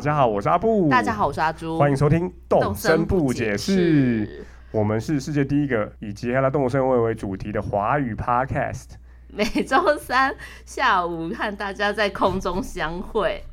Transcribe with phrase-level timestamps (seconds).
[0.00, 0.88] 大家好，我是阿布。
[0.88, 1.78] 大家好，我是阿朱。
[1.78, 4.24] 欢迎收听《动动声不解释》。
[4.24, 4.46] 释。
[4.70, 8.92] 我们是世界第一个以结合了动物声位为主题的华语 Podcast。
[9.28, 13.44] 每周三下午和大家在空中相会。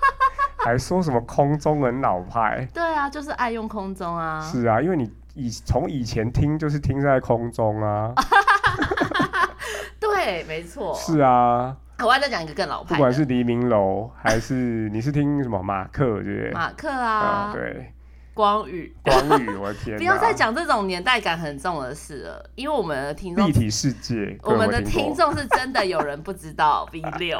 [0.64, 2.66] 还说什么空中人老派？
[2.72, 4.40] 对啊，就是爱用空中啊。
[4.40, 8.14] 是啊，因为你以从以前听就是听在空中啊。
[10.00, 10.94] 对，没错。
[10.94, 14.54] 是啊，我还再讲一个更老派，不管是黎明楼还是
[14.90, 16.50] 你是听什么马克，对不对？
[16.52, 17.92] 马克啊，啊，对，
[18.34, 18.94] 光宇。
[19.02, 19.98] 光宇，我的天哪！
[19.98, 27.38] 不要再讲这种年代感很重的事了，因为我们的听众立体世界，我们的听众是真的有人不知道 V 六，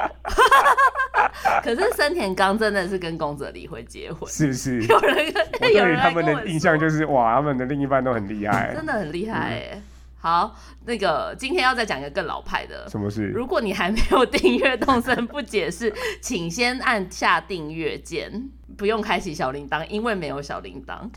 [1.62, 4.82] 可是森田刚真的是跟宫泽理惠结婚，是不是？
[4.82, 8.74] 有人我跟有对于他人跟我们的印象就是哇，他们的另一半都很厉害。
[8.74, 9.82] 真的很厉害哎。
[10.22, 10.54] 好，
[10.84, 12.86] 那个今天要再讲一个更老派的。
[12.90, 13.28] 什么事？
[13.28, 15.90] 如果你还没有订阅《动森不解释》，
[16.20, 21.08] 请先按下订阅键，不用开启小铃铛，因为没有小铃铛。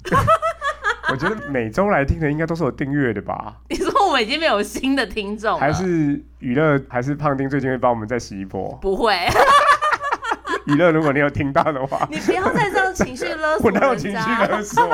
[1.12, 3.58] 我觉得每周来听的应该都是有订阅的吧？
[3.68, 5.60] 你说我们已经没有新的听众了？
[5.60, 6.82] 还是娱乐？
[6.88, 8.74] 还是胖丁最近会帮我们再洗一波？
[8.82, 9.14] 不会？
[10.68, 14.48] 娱乐，如果你有听到的话， 你不要再这样情绪勒索 我哪有情绪家。
[14.48, 14.90] 勒索？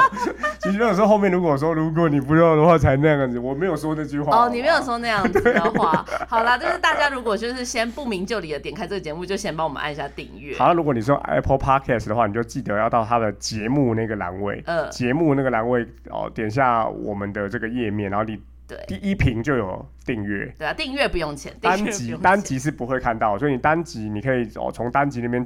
[0.60, 4.46] 情绪勒索后面如果说如果你不要的话才那样子，我没有说那句话。
[4.46, 10.58] 哦，你没有说那样子的话，好啦，就是大家如果就是先不明就里的点开这个节目，就先帮我们按一下订阅。
[10.58, 18.40] 好，如果你说 Apple Podcast 的话，你就记得要到它的节目那个栏位，呃，节目那个栏位哦，点下我们的这个页面，然后你
[18.70, 20.46] 对第一瓶就有订阅。
[20.58, 25.46] 对啊，订阅不用钱，单集单集是不会看到，所以你单集你可以哦从单集那边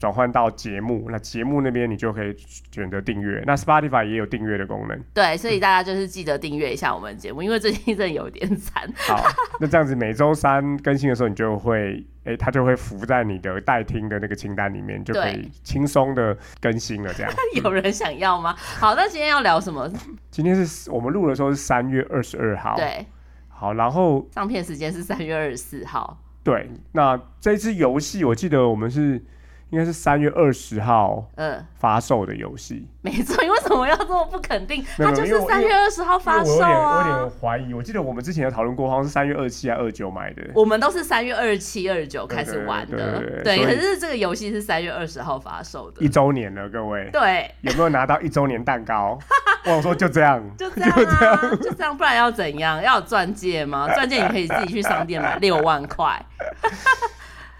[0.00, 2.34] 转换到节目，那节目那边你就可以
[2.72, 3.42] 选择订阅。
[3.46, 4.98] 那 Spotify 也有订阅的功能。
[5.12, 8.90] 对，所以大家就是记得订阅一下我们的节目，因为最近真的有点惨。
[8.96, 9.22] 好，
[9.60, 17.12] 那这样子每周三更新的时候，你就会哎、它就会浮在你的待听的那个清单里面，就可以轻松的更新了。
[17.12, 17.30] 这样，
[17.62, 18.54] 有人想要吗？
[18.56, 19.90] 好，那今天要聊什么？
[20.30, 23.04] 今天是我们录的时候是三月二十二号。，对，
[23.48, 26.18] 好，然后上片时间是三月二十四号。
[26.42, 29.22] 对，那这次游戏我记得我们是
[29.70, 32.88] 应该是三月二十号嗯，发售的游戏。
[33.02, 33.42] 没错。
[33.42, 34.84] 你为什么要这么不肯定？
[34.96, 37.30] 它就是三月二十号发售因为我有点，我有啊点。
[37.40, 37.72] 怀疑。
[37.72, 40.42] 我记得我们之前有讨论过，好像是三月二七还二九买的。
[40.54, 43.64] 我们都是三月二十七、二十九开始玩的对。
[43.64, 49.18] 可是这个游戏是三月二十号发售的一，周年了，各位对，有没有拿到一周年蛋糕？
[49.64, 52.82] 我想说就这样，就这样啊，就这样，不然要怎样？
[52.82, 53.88] 要有钻戒吗？
[53.94, 56.20] 钻戒你可以自己去商店买，六万块，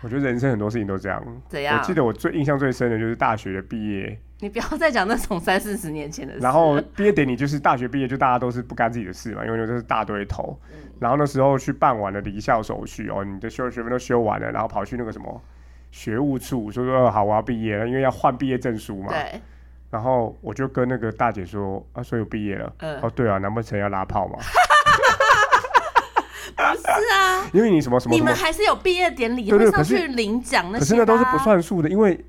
[0.02, 1.22] 我觉得人生很多事情都这样。
[1.48, 6.40] 怎样我记得我最印象最深的就是大学的毕业，你不要再讲那种三四十年前的事。
[6.40, 10.58] 然后毕业典礼就是大学毕业，就大家都是不干自己的事嘛，因为就是大堆头。
[10.72, 15.42] 嗯然后那时候去办完了离校手续哦，你的修学分都修完了，然后跑去那个什么
[15.90, 19.08] 学务处，说说好我要毕业了，因为要换毕业证书嘛。
[19.08, 19.40] 对，
[19.90, 22.70] 然后我就跟那个大姐说啊，所以我毕业了。
[22.80, 24.38] 嗯哦，对啊，难不成要拉炮吗？
[26.56, 30.78] 不是啊， 因为你什么什么你们还是有毕业典礼，对上去领奖那些、啊。
[30.78, 31.40] 可是那都是不。
[31.40, 32.22] 算数的，因为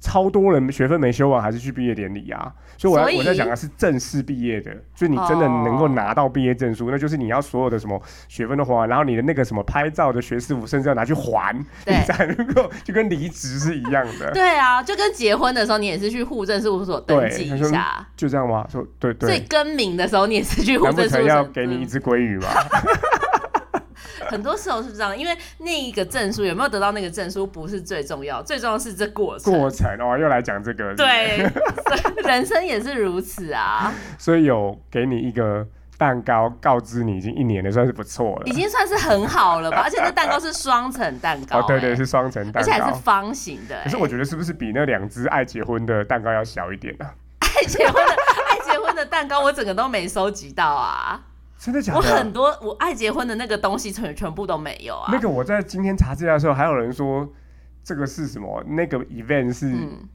[0.00, 2.52] 超多人学分没修完还是去毕业典礼啊。
[2.76, 14.32] 所以我要以我在讲的是正式毕业的，就是你真的能够拿到毕业证书，那就是你要所有的什么学分都还完，然后你的那个什么拍照的学士服甚至要拿去还，你才能够就跟离职是一样的。
[14.34, 18.04] 对啊，就跟结婚的时候，你也是去户政事务所登记一下。
[18.16, 18.66] 就这样吗？
[18.68, 21.18] 说对所以，更名的时候，你也是去户政事务所。
[21.20, 22.48] 成要给你一只鲑鱼吗？
[24.28, 29.52] 很多时候是这样，因为那一个证书有没有得到那个证书不是最重要，最重要是这过程。
[29.52, 31.48] 过程哦，又来讲这个，对，
[32.24, 35.66] 人生也是如此啊，所以有给你一个
[35.98, 38.52] 蛋糕，告知你已经一年了，算是不错了已。
[38.52, 39.82] 经算是很好了吧？
[39.84, 43.00] 而且这蛋糕是双层蛋糕、哦，对对，欸是双层蛋糕而且还是。
[43.00, 43.84] 方形的、欸。
[43.84, 47.14] 可是我觉得是不是比那两只爱结婚的蛋糕要小一点啊？
[47.40, 48.12] 爱结婚的
[48.50, 51.20] 爱结婚的蛋糕，我整个都没收集到啊！
[51.66, 52.32] 真的假我很？
[52.32, 55.10] 多我爱结婚的那个东西全全部都没有啊。
[55.10, 57.28] 那个我在今天查资料的时候，还有人说
[57.82, 58.62] 这个是什么？
[58.68, 60.08] 那个 event 是嗯，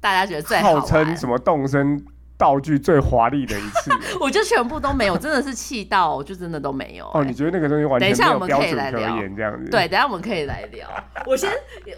[0.00, 1.14] 大家觉得最好号称。
[1.14, 2.02] 什么动身
[2.38, 3.90] 道具最华丽的一次。
[4.18, 9.70] 我就全部都没有，真的是气到，我就真的都没有、哦，欸你觉得那个东西完全没有等一下我们标准可可以来聊言，这样子？
[9.70, 10.88] 对，等一下我们可以来聊。
[11.26, 11.50] 我先，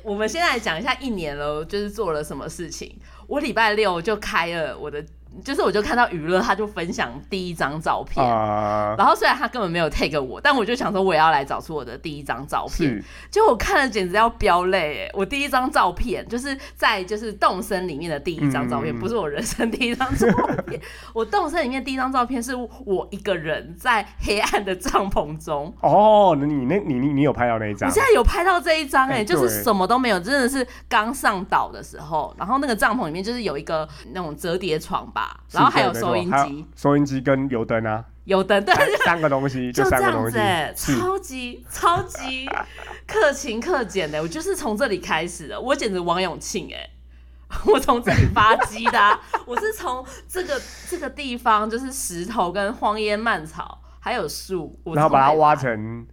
[0.03, 2.99] 我们先来讲一下一年了，就是做了什么事情。
[3.29, 5.05] 我礼拜六就开了我的
[5.45, 8.25] 就是我就看到娱乐，他就分享第一张照片。
[8.25, 12.91] 啊，然后虽然他根本没有 take 我，但我就想说我也要来找出我的第一张照片。
[12.91, 15.11] 是结果我看了简直要飙泪哎！
[15.15, 20.27] 我第一张照片就是在就是动森里面的第一张照片，嗯不是我人生第一张照
[20.67, 20.81] 片。
[21.13, 25.73] 我动森里面第一张照片是我一个人在黑暗的帐篷中。
[25.81, 28.03] 哦，那你那你你你有拍到那一张我现？
[28.03, 42.49] 在有拍到这一张哎、哎就是什么都没有，真的是刚上岛的时候，然后那个帐篷里面就是有一个那种折叠床吧，然后还有收音，机、收音机跟油灯啊，油灯，对，三三个东西， 就这样三个东西子哎、，超级超级
[43.07, 46.91] 克勤克俭的，我就是从这里开始的，我简直王永庆哎、
[47.67, 56.05] 我从这里发迹的啊、我是从这个这个地方，就是石头跟荒烟蔓草，还有树，然后把它挖成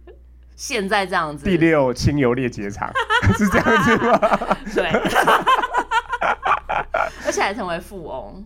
[0.54, 2.88] 现在这样子，第六清油裂结厂，
[3.36, 4.56] 是这样子吗？
[4.72, 4.86] 对，
[7.26, 8.44] 而且还成为富翁。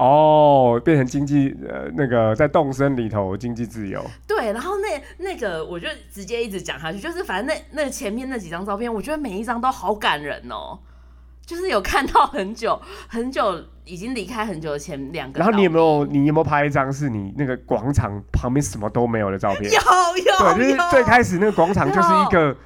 [0.00, 10.78] 哦，变成经济呃那个在动身里头经济自由，对，然后那那个我就直接一直讲下去，就是反正那那前面那几张照片，我觉得每一张都好感人哦，
[11.44, 15.38] 就是有看到很久 很久已经离开很久的前两个。
[15.38, 19.70] 然后你有没有你有没有拍一张是你那个广场旁边什么都没有的照片？
[19.70, 22.56] 有有对，就是最开始那个广场就是一个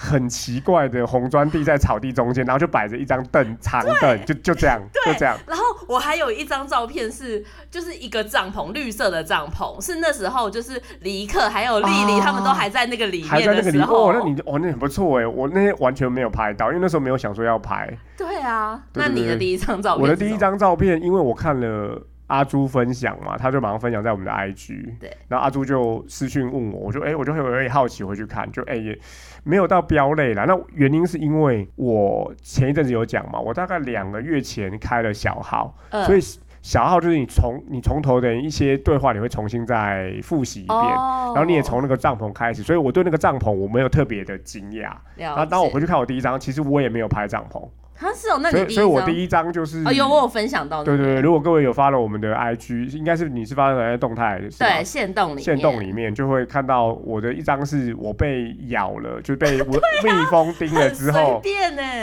[0.00, 5.36] 很奇怪的红砖地在草地中间，然后就摆着一张凳长凳，就就这样就这样。
[5.44, 14.10] 然后我还有一张照片是，就是一个帐篷，绿色的帐篷，是那时候就是李克还有丽丽、哦他们都还在那个里还在那个里面的时候。
[14.10, 17.88] 哦，那你哦那很不错哎，我那天完全没有拍到，因为那时候没有想说要拍。
[18.16, 24.98] 对啊，那你的第一张照片，我的第一，张照片，因为我看了阿朱分享嘛，他就马上分享在我们的 IG。
[24.98, 28.98] 对，然后阿朱就私讯问我，我就哎、我就会有点好奇回去看，就哎、也
[29.44, 30.44] 没有到飙泪啦。
[30.46, 36.20] 那原因是因为我前一阵子有讲嘛，我大概两个月前开了小号，嗯所以
[36.60, 40.78] 小号就是你从你从头的一些对话，你会重新再复习一遍。
[40.78, 44.90] 哦，然后你也从那个帐篷开始，所以我对那个帐篷我没有特别的惊讶。
[44.90, 47.66] 了然后当我回去看我第一张，其实我也没有拍帐篷，
[47.98, 59.66] 他是哦，那所以所以我第一张就是哦有我有分享到、那个，对对对，如果各位有发了我们的 IG，应该是你是发在动态对，线动里面，线动里面就会看到我的一张是我被咬了，就被我
[60.04, 61.42] 蜜蜂叮了之后，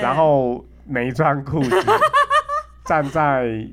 [0.01, 1.75] 然后没穿裤子，
[2.83, 3.65] 站在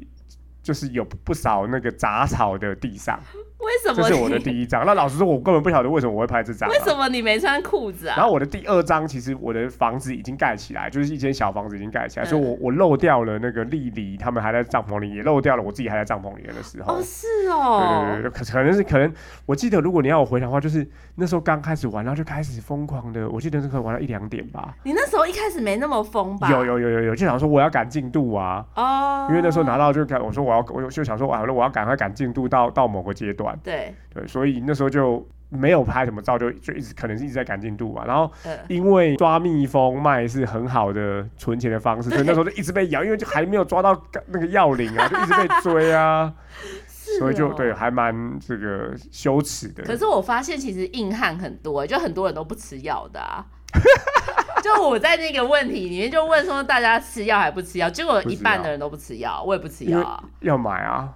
[0.62, 3.18] 就是有不少那个杂草的地上，
[3.62, 4.84] 为什么这是我的第一张。
[4.84, 6.72] 那老实说，我根本不晓得为什么我会拍这张、啊。
[6.72, 8.14] 为什么你没穿裤子啊？
[8.16, 16.94] 然后我的第二张，其实我的房子已经盖起来，就是一间小房子已经盖起来，嗯所以我我漏掉了那个丽丽他们还在帐篷里，也漏掉了我自己还在帐篷里的时候。
[16.94, 19.12] 哦，是对哦，对对，可可能是可能，
[19.46, 20.86] 我记得如果你要我回想的话，就是
[21.16, 24.74] 那时候刚开始玩，然后就开始疯狂的，我记得是可能玩到一两点吧。
[24.82, 26.50] 你那时候一开始没那么疯吧？
[26.50, 38.04] 有有有有有，就想说我要赶进度啊，哦，因为那时候拿到就赶，我说我要，我就想说完了，我要赶快赶进度到到某个阶段，对，对，所以那时候就没有拍什么照，就就一直可能是一直在赶进度吧。
[38.06, 46.32] 然后呃，因为抓蜜蜂卖是很好的存钱的方式，所以那时候就一直被咬，因为就还没有抓到那个要领啊，就一直被追啊，
[47.18, 47.72] 所以就哦对，。
[47.72, 49.82] 还蛮这个羞耻的。
[49.82, 53.44] 可是我发现其实硬汉很多，就很多人都不吃药的啊。
[54.62, 60.22] 就我在那个问题里面就问说大家吃药还不吃药，结果一半的人都不吃药，我也不吃药啊。
[60.40, 61.08] 要买啊，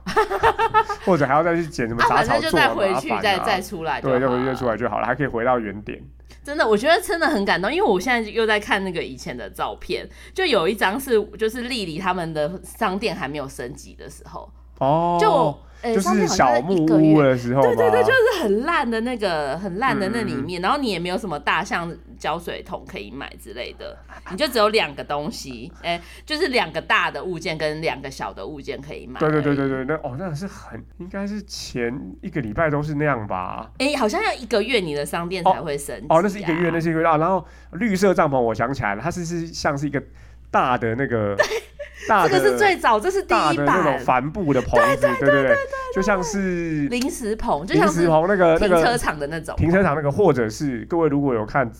[1.06, 6.02] 或者还要再去捡什么啊，杂反正就再回去再再出来对，再，回去再出来就好了，还可以回到原点。
[6.42, 14.48] 真的，我觉得真的很感动，因为我现在又在看那个以前的照片，就有一张是就是丽丽他们的商店还没有升级的时候，
[14.78, 17.66] 哦，就就是小木屋的时候吗？
[17.68, 23.96] 对对对，就是很烂的那个很烂的那里嗯面，然后你也没有什么大象胶水桶可以买之类的，
[24.30, 29.20] 你就只有两个东西，哎、就是两个大的物件跟两个小的物件可以买。
[29.20, 29.66] 对对对对。
[29.68, 31.92] 对，那哦，那是很应该是前
[32.22, 33.70] 一个礼拜都是那样吧？
[33.78, 37.16] 哎、好像要一个月你的商店才会升级、哦，那是一个月，那是是一个月啊。
[37.16, 40.02] 然后绿色帐篷，我想起来了，它是是像是一个
[40.50, 41.36] 大的那个
[42.08, 45.56] 大的这个是最早，这是第一版那种帆布的棚子，对对对，
[45.94, 49.54] 就像是临时棚，就临像是时棚那个那停车场的那种。
[49.56, 51.70] 停车场那个，或者是各位如果有看。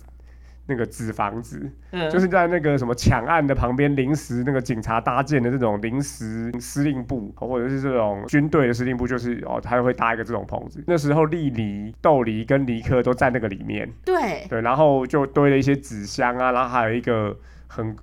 [0.66, 10.82] 那个纸房子，嗯，就是在那个什么抢案的旁边，临时那个警察搭建的这种临时司令部，或者是这种军队的司令部，就是哦，他会搭一个这种棚子。
[10.86, 17.36] 那时候莉梨、豆梨跟尼克都在那个里面，对对，然后就堆了一些纸箱啊，然后还有一个
[17.68, 17.94] 很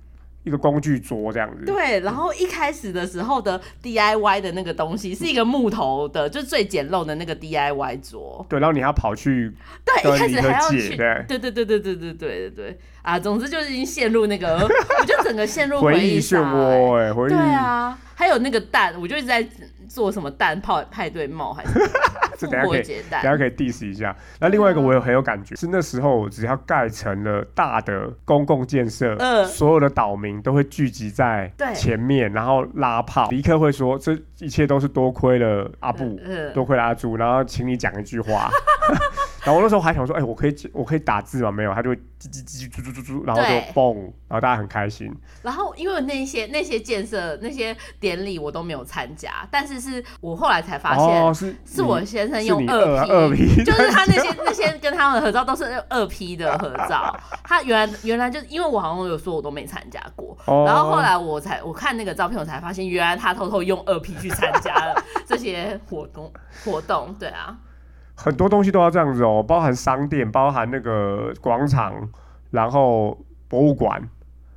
[0.44, 1.64] 一个工具桌这样子。
[1.64, 8.44] 对，然后一开始的时候的 DIY 的那个东西是一个木头的，就最简陋的那个 DIY 桌。
[8.48, 9.52] 对，然后你还要跑去
[9.84, 13.18] 对，一开始还要去，对，对对对对对对对对对啊！
[13.18, 19.46] 总之就是已经陷入那个， 我就整个陷入回忆忆漩涡，哎，回忆对啊，还有那个蛋，我就一直在
[19.94, 21.72] 做什么蛋泡派对帽还是
[22.36, 23.22] 这复等下可以活节蛋？
[23.22, 24.14] 等下可以 diss 一下。
[24.40, 33.28] 那另外一个我有很有感觉，是那时候只要盖成了大的公共建设，嗯所有的岛民都会聚集在前面，然后拉炮。
[33.30, 38.50] 尼克会说这一切都是多亏了阿布，嗯多亏了阿朱，然后请你讲一句话。
[39.44, 41.52] 然后我那时候还想说，哎、我可以我可以打字吗？
[41.52, 43.94] 没有，他就会叽叽叽叽啾啾啾啾，然后就蹦，
[44.26, 45.14] 然后大家很开心。
[45.42, 51.04] 然后因为那些那些建设那些典礼我都没有参加，但是是我后来才发现。
[51.04, 57.14] 哦，是是我先生用二二二 P，就是他那些那些跟他们的合照都是二 P 的合照。
[57.42, 64.94] 他原来原来就因为我好像有说我都没参加过，哦然后后来我才我看那个照片，我才发现原来他偷偷用二 P 去参加了
[65.28, 66.32] 这些活动
[66.64, 67.14] 活动。
[67.18, 67.54] 对啊，
[68.16, 72.08] 很多东西都要这样子哦，包含商店，包含那个广场，
[72.50, 73.18] 然后
[73.48, 74.08] 博物馆，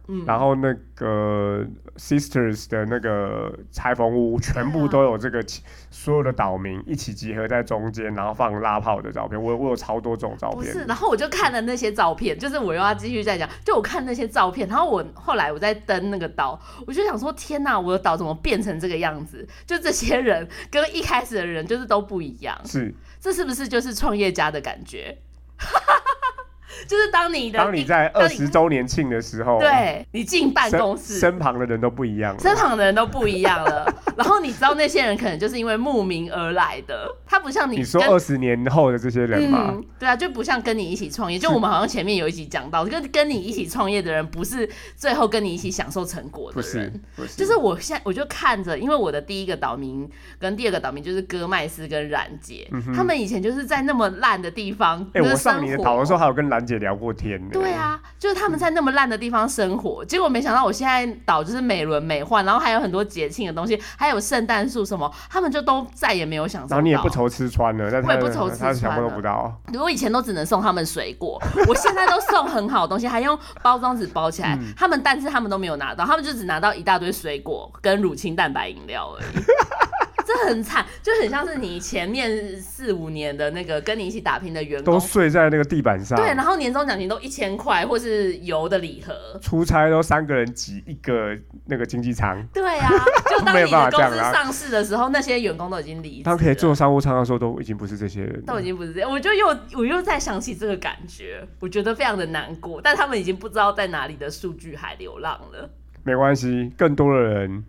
[0.07, 1.65] 嗯，然后那个
[1.97, 9.41] Sisters 的那个裁缝屋，全部都有这个起所有的岛民一起集合在中间，然后放拉炮的照片。
[9.41, 10.87] 我我有超多这种照片不是，片。
[10.87, 19.47] 然后我就看了那些照片，就是我又要继续再讲，就我看那些照片，然后我后来我在登那个岛，我就想说，天哪，我的岛怎么变成这个样子？
[19.65, 25.17] 就这些人跟一开始的人就是都不一样，是，这是不是就是创业家的感觉？
[26.87, 32.39] 就是当你的当你在二十周年庆的时候，对你进办公室，身旁的人都不一样了。
[32.39, 57.49] 身旁的人都不一样了，然后你知道那些人可能就是因为慕名而来的，他不像你你说跟二十年后的这些人嘛，嗯，对啊，就不像跟你一起创业，就我们好像前面有一集讲到，跟跟你一起创业的人，不是最后跟你一起享受成果的人。，不是，就是我现在我就看着，因为我的第一个岛民跟第二个岛民就是戈麦斯跟冉姐，他们以前就是在那么烂的地方，嗯哎、就是我上你的岛的时候，还有跟兰姐聊过天呢。
[57.53, 66.75] 对啊，就是他们在那么烂的地方生活，结果没想到我现在岛就是美轮美奂，然后还有很多节庆的东西，还有圣诞树什么，他们就都再也没有享受到。
[66.75, 69.57] 然后你也不愁吃穿了，我也不愁吃他想穿了不不到。
[69.79, 74.55] 我以前都只能送他们水果， 我现在都送很好的东西，还用包装纸包起来。
[74.61, 79.43] 嗯他们但是他们都没有拿到，他们就只拿到一大堆水果跟乳清蛋白饮料而已。
[80.27, 89.39] 这很惨，就很像是你前面四五年的那个跟你一起打拼的员工都，睡在那个地板上，对，然后年终奖金都一千块，或是油的礼盒。
[89.41, 91.33] 出差都三个人挤一个
[91.67, 92.91] 那个经济舱，对啊，
[93.29, 98.43] 就当 你的公司上市的时候，那些员工都已经离职了，他们可以坐商务舱的时候，都已经不是这些人。
[98.45, 105.69] 都已经不是这样，我就又我又在想起这个感觉，我觉得非常的难过，但他们已经不知道在哪里的数据海流浪了。
[106.03, 107.63] 没关系，更多的人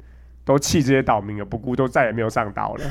[0.49, 2.85] 都弃这些岛民而不顾，都再也没有上岛了，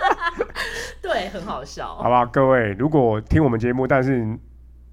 [1.00, 1.86] 对，很好笑。
[1.96, 2.26] 好不好？
[2.26, 4.22] 各位，如果听我们节目，但是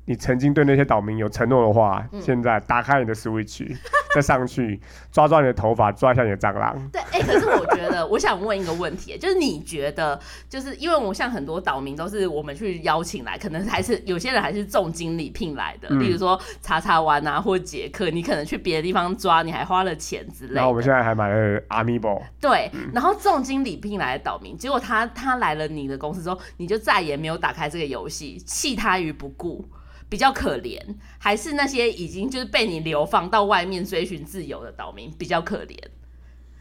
[0.06, 3.66] 你曾经对那些岛民有承诺的话，嗯现在打开你的 Switch，
[4.16, 4.80] 再上去
[5.12, 6.76] 抓抓你的头发，抓一下你的蟑螂。
[6.92, 20.56] 对，哎、可是我觉得， 我想问一个问题，就是你觉得，就是因为我像很多岛民都是我们去邀请来，可能还是有些人还是重金礼聘来的，嗯例如说查查湾啊或杰克，你可能去别的地方抓，你还花了钱之类的。
[20.56, 29.64] 然后我们现在还买了 Amiibo，对，然后重金礼聘来的岛民，结果他他来了你的公司之后，你就再也没有打开这个游戏，弃他于不顾。
[30.12, 30.78] 比较可怜，
[31.18, 35.78] 还是那些已经就是被你流放到外面追寻自由的岛民比较可怜。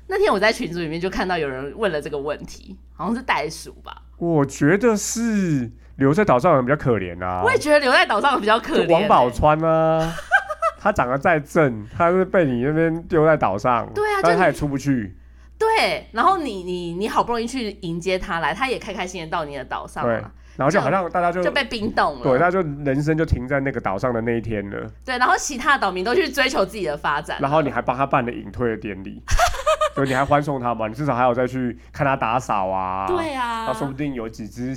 [0.06, 4.02] 那天我在群组里面就看到有人问了这个问题，好像是袋鼠吧？
[4.18, 7.42] 我觉得是留在岛上的人比较可怜啊。
[7.44, 10.14] 我也觉得留在岛上的比较可怜、就王宝欸钏啊，
[10.78, 15.16] 他长得再正，他是被你那边丢在岛上，对啊就但是他也出不去，
[15.58, 20.30] 对，然后你你你好不容易去迎接他来，他也开开心心地到你的岛上对嘛，
[20.60, 22.22] 然后就好像大家就就被冰冻了。
[22.22, 27.38] 对，他就人生就停在那个岛上的那一天了，对，然后其他的岛民都去追求自己的发展。
[27.40, 29.22] 然后你还帮他办了隐退的典礼，
[29.96, 34.76] 对，你还欢送他嘛，你至少还有再去看他打扫啊，对啊，那说不定有几只。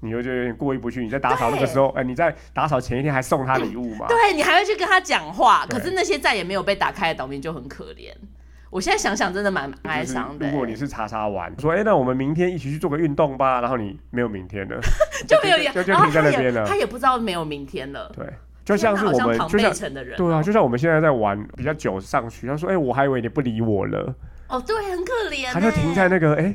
[0.00, 4.06] 你又觉得有点过意不去，你在打扫那个时候，哎、你在打扫前一天还送他礼物嘛？
[4.06, 8.12] 对你还会去跟他讲话，可是那些再也没有被打开的岛民就很可怜。
[8.74, 14.80] 我现在想想，真的蛮蛮哀就是伤的、如果你是查查玩，说哎、那我们明天一起去做个运动吧，然后你没有明天了，
[15.28, 18.10] 就没有就就停在那边了他也不知道没有明天了。
[18.16, 18.26] 对，
[18.64, 24.12] 就像是我们，就像城的人，对啊，就像我们现在在玩比较久上去，他说哎、我还以为你不理我了，
[24.48, 25.52] 哦，对，很可怜、欸。
[25.52, 26.52] 他就停在那个哎、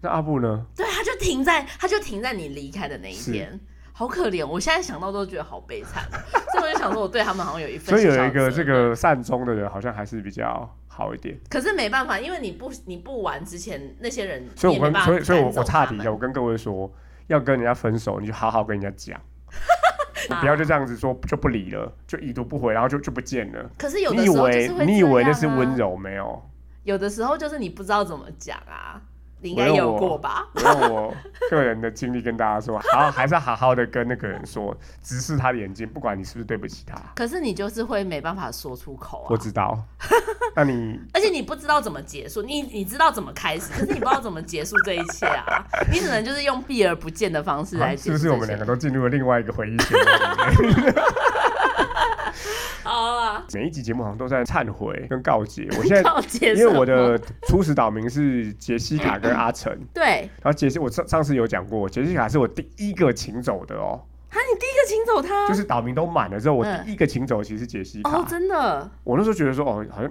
[0.00, 0.64] 那阿布呢？
[0.76, 3.58] 对，他就停在，他就停在你离开的那一是天，
[3.92, 4.46] 好可怜。
[4.46, 6.04] 我现在想到都觉得好悲惨，
[6.54, 11.38] 所以我就想说，我对他们好像有一份所以有一个这个善终的人，好像还是比较好一点。
[11.48, 16.92] 可是没办法，因为你不你不玩之前，那些人所以我跟所以所以我我岔题一下，我跟各位说，
[17.28, 19.20] 要跟人家分手，你就好好跟人家讲，
[20.28, 23.70] 你啊不要就这样子说就不理了，就已读不回，然后就就不见了。
[23.78, 26.42] 可是有的你以为时候你以为你以为那是温柔没有？
[26.82, 29.00] 有的时候就是你不知道怎么讲啊，
[29.40, 30.46] 你应该有过吧？
[30.54, 31.14] 我用我
[31.50, 36.96] 个人的经历跟大家说，好，还是要好好的跟那个人说，直视他的眼睛，不管你是不是对不起他。
[37.14, 39.26] 可是你就是会没办法说出口啊。
[39.30, 39.78] 我知道，
[40.56, 45.64] 那你而且你不知道怎么结束，你你知道怎么开始，可是你不知道怎么结束这一切啊！
[45.92, 49.76] 你只能就是用避而不见的方式来结束、啊是不是我们两个都进入了另外一个回忆？
[52.88, 55.68] 好啊，每一集节目好像都在忏悔跟告诫。
[55.76, 56.10] 我现在
[56.54, 60.02] 因为我的初始岛名是杰西卡跟阿成， 对。
[60.40, 66.82] 然后杰西我上上次有讲过，杰西卡是我第一个请走的哦，啊，你第一个请走他，就是岛民都满了之后，我嗯。
[66.86, 68.10] 第一个请走其实是杰西卡。
[68.10, 70.10] 哦，真的，我那时候觉得说，哦，好像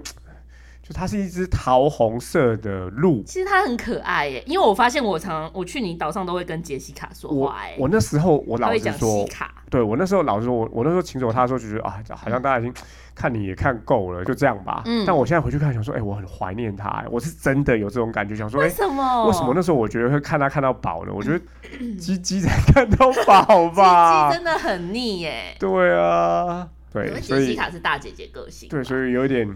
[0.88, 3.22] 就它是一只桃红色的鹿。
[3.24, 12.72] 其实它很可爱耶，因为我发现我常我去你岛上都会跟杰西卡说我话哎，我那时候我老实说，卡，对我那时候老实说，我我那时候请走他的时候，就觉得啊，好像大家已经
[13.14, 14.82] 看你也看够了，就这样吧。
[14.86, 19.26] 嗯但我现在回去看，想说，哎、我很怀念他、哎我是真的有这种感觉，想说，哎、为什么？
[19.26, 21.12] 为什么那时候我觉得会看他看到饱呢？
[21.14, 21.40] 我觉得
[22.00, 24.36] 鸡鸡才看到饱鸡吧鸡？
[24.36, 25.54] 真的很腻耶？
[25.58, 29.46] 对啊，对，因为杰西所以卡是大姐姐个性，对，所以有一点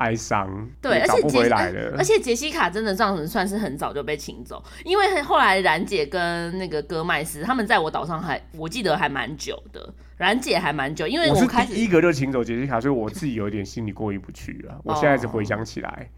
[0.00, 2.04] 哀伤，对，而且杰西回来了而。
[2.04, 11.74] 且杰西卡真的这样子算是很早就被请走，因为后来冉姐跟那个戈麦斯他们在我岛上还我记得还蛮久的，冉姐还蛮久，因为我是开始。
[11.74, 14.80] 第一个就请走杰西卡，所以我自己有一点心里过意不去啊。
[14.82, 16.08] 我现在只回想起来，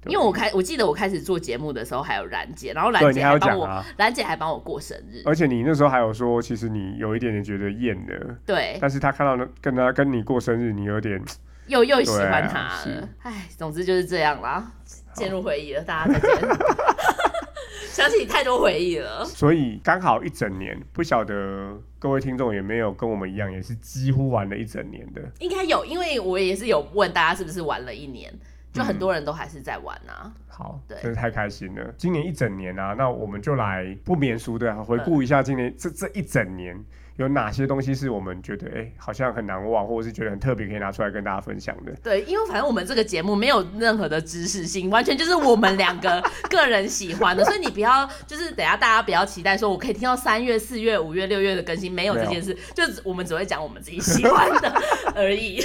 [0.00, 11.22] 对因为我开，我记得我开始做节目的时候还有冉姐，然后冉姐还帮我，冉姐还帮我过生日，而且你那时候还有说，其实你有一点点觉得厌的，对，但是他看到那跟他跟你过生日，你有点
[11.66, 14.72] 又又喜欢他是了，唉，总之就是这样啦，
[15.14, 16.48] 陷入回忆了，大家再见。
[17.92, 25.22] 想起太多回忆了，所以刚好一整年，不晓得各位听众有没有跟我们一样，也是几乎玩了一整年的。
[25.38, 28.30] 应该有，因为我也是有问大家是不是玩了一年，
[28.70, 30.30] 就很嗯多人都还是在玩啊。
[30.46, 31.94] 好，对真是太开心了！
[31.96, 36.78] 今年一整年啊，那我们就来不免俗的回顾一下今年这这一整年
[37.16, 41.92] 有哪些东西是我们觉得哎、好像很难忘，或者是觉得很特别可以拿出来跟大家分享的。
[42.02, 54.82] 对，因为反正我们这个节目没有任何的知识性，完全就是我们两个个人喜欢的，所以你不要就是等下大家不要期待说我可以听到三月、四月、五月、六月的更新，没有这件事，就是我们只会讲我们自己喜欢的
[55.14, 55.64] 而已。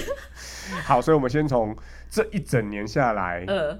[0.83, 1.75] 好，所以我们先从
[2.09, 3.77] 这一整年下来，呃。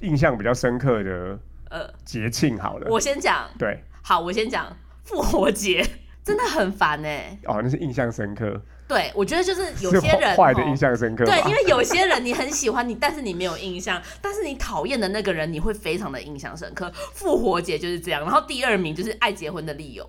[0.00, 1.38] 印象比较深刻的
[1.70, 2.88] 呃，节庆好了。
[2.90, 4.76] 我先讲，对，好，我先讲。
[5.04, 5.86] 复活节，
[6.24, 8.58] 真的很烦哎、哦，那是印象深刻，
[8.88, 11.24] 对，我觉得就是有些人哦坏的印象深刻。
[11.26, 16.90] 对，因为有些人你很喜欢你，但是你没有印象， 但是你讨厌的那个人你会非常的印象深刻。
[17.12, 20.08] 复活节就是这样，然后第二名就是爱结婚的理由。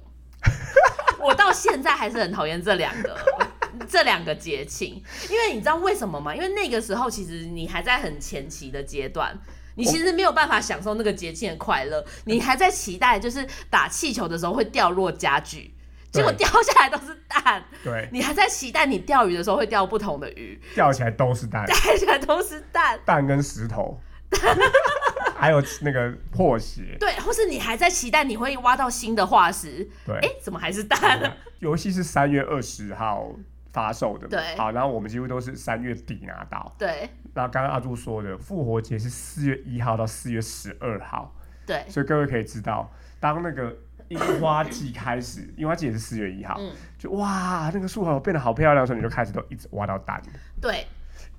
[1.19, 3.17] 我到现在还是很讨厌这两个
[3.89, 6.33] 这两个节庆，因为你知道为什么吗？
[6.33, 9.37] 因为那个时候其实你还在很前期的阶段。
[9.77, 15.74] 你其实没有办法享受那个节庆的快乐，你还在期待就是打气球的时候会掉落家具，
[16.15, 16.37] 结果对。
[16.37, 22.99] 掉下来都是蛋，对，你还在期待你钓鱼的时候会钓不同的鱼，钓起来都是蛋，看起来都是蛋。
[23.05, 23.99] 蛋跟石头，
[25.35, 26.95] 还有那个破鞋。
[26.99, 31.37] 对，或是你还在期待你会挖到新的化石，对，哎，怎么还是蛋？
[31.59, 33.31] 游戏是三月二十号
[33.73, 34.55] 发售的，对。
[34.55, 36.73] 好，然后我们几乎都是三月底拿到。
[36.77, 37.09] 对。
[37.33, 43.75] 那刚刚阿朱说的复活节是四月一号到四月十二号，对，所以各位可以知道，当那个
[44.09, 50.21] 樱花季开始，樱花季也是四月一号，嗯，就哇，那个树好变得好漂亮的时候，你就开始都一直挖到蛋。
[50.61, 50.85] 对，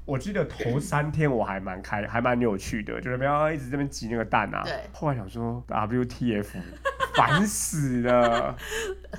[0.04, 4.62] 我记得头三天我还蛮开，还蛮有趣的，就是不要一直这边挤那个蛋啊。
[4.64, 4.74] 对。
[4.92, 6.46] 后来想说 WTF，
[7.14, 8.56] 烦死了，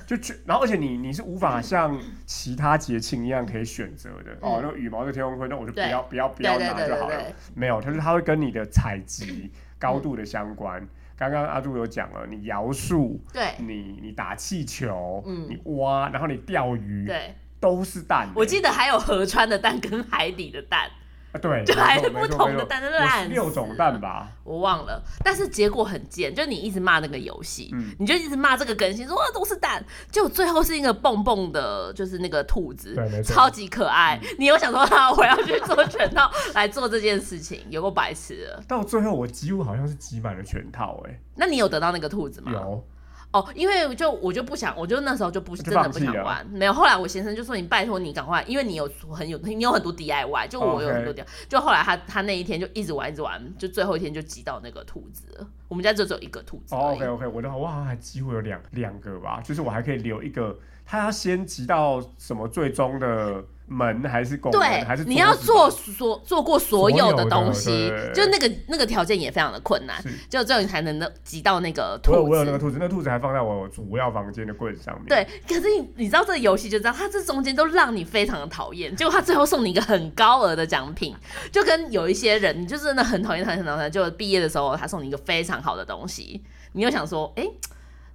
[0.06, 7.16] 就去，然后而且你你是无法像其他节庆一样可以选择的、哦，那个羽毛的天空盔，那我就不要不要不要拿就好了。
[7.16, 10.86] 对，没有，就是它会跟你的采集高度的相关。
[11.18, 13.54] 刚刚阿朱有讲了，你摇树，对。
[13.58, 15.48] 你你打气球，嗯。
[15.50, 18.32] 你挖，然后你钓鱼，对，都是蛋欸。
[18.36, 20.92] 我记得还有河川的蛋跟海底的蛋，啊，
[21.40, 24.28] 对，就还是不同的蛋真的烂六种蛋吧？
[24.44, 34.18] 我忘了，但是结果很贱，就你一直骂那个游戏，嗯你就一直骂这个更新，说哇都是蛋，结果最后是一个蹦蹦的，就是那个兔子超级可爱。
[34.38, 38.62] 你有想说啊，我要去做全套来做这件事情，有够白痴的。
[38.66, 42.50] 到最后我几乎好像是集满了全套、哎，那你有得到那个兔子吗？
[42.52, 42.84] 有，
[43.30, 46.72] 哦，因为就我就不想，我就那时候就不就真的不想玩，没有。
[46.72, 55.46] 后来我先生就说你拜托你赶快，因为你有很有你有很多 DIY，就我有很多 DIY，、就后来他他那一天就一直玩一直玩，就最后一天就集到那个兔子了。
[55.68, 56.74] 我们家就只有一个兔子。
[56.74, 60.58] ，OK OK，我的我好像还几乎有两两个吧，就是我还可以留一个
[60.90, 72.18] 他要先集到什么最终的门还是拱门对还是，你要做所做过所有的东西就那个那个条件也非常的困难是，就最后你才能能集到那个兔子。
[72.18, 75.04] 我有那个兔子，那兔子还放在我主要房间的柜子上面。
[75.06, 81.14] 对，可是你你知道这个游戏就知道，它这中间都让你非常的讨厌，结果他最后送你一个很高额的奖品，
[81.52, 87.46] 就跟有一些人你就真的很讨厌他很讨厌他，就毕业的时候他送你一个非常好的东西，你又想说，哎、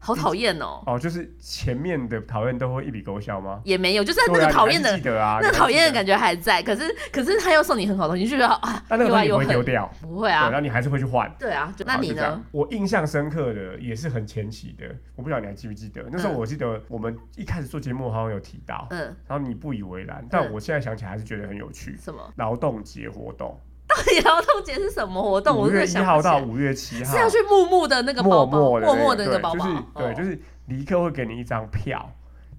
[0.03, 3.61] 好讨厌哦，哦，就是前面的讨厌都会一笔勾销吗？
[3.63, 5.93] 也没有，就是那个讨厌的记得啊，那讨厌的。
[5.93, 11.31] 感觉还在，可是可是他又送你很好的东西，你就觉得啊，但那个东西会丢掉，不会啊然，后你还是会去换。
[11.37, 12.43] 对啊，就那你呢？
[12.51, 14.85] 我印象深刻的也是很前期的，
[15.15, 16.03] 我不知道你还记不记得？
[16.11, 21.95] 那时候嗯我记得我们一开始做节目好像有提到，嗯，然后你不以为然，但嗯我现在想起来还是觉得很有趣。
[22.01, 22.19] 什么？
[22.37, 23.55] 劳动节活动，
[23.95, 25.57] 到底劳动节是什么活动？
[25.57, 26.21] 五月一号。
[26.23, 32.09] 到五月七号，是要去木木的那个包包，默默的默默的那个对包包，就是对，哦就是离客会给你一张票，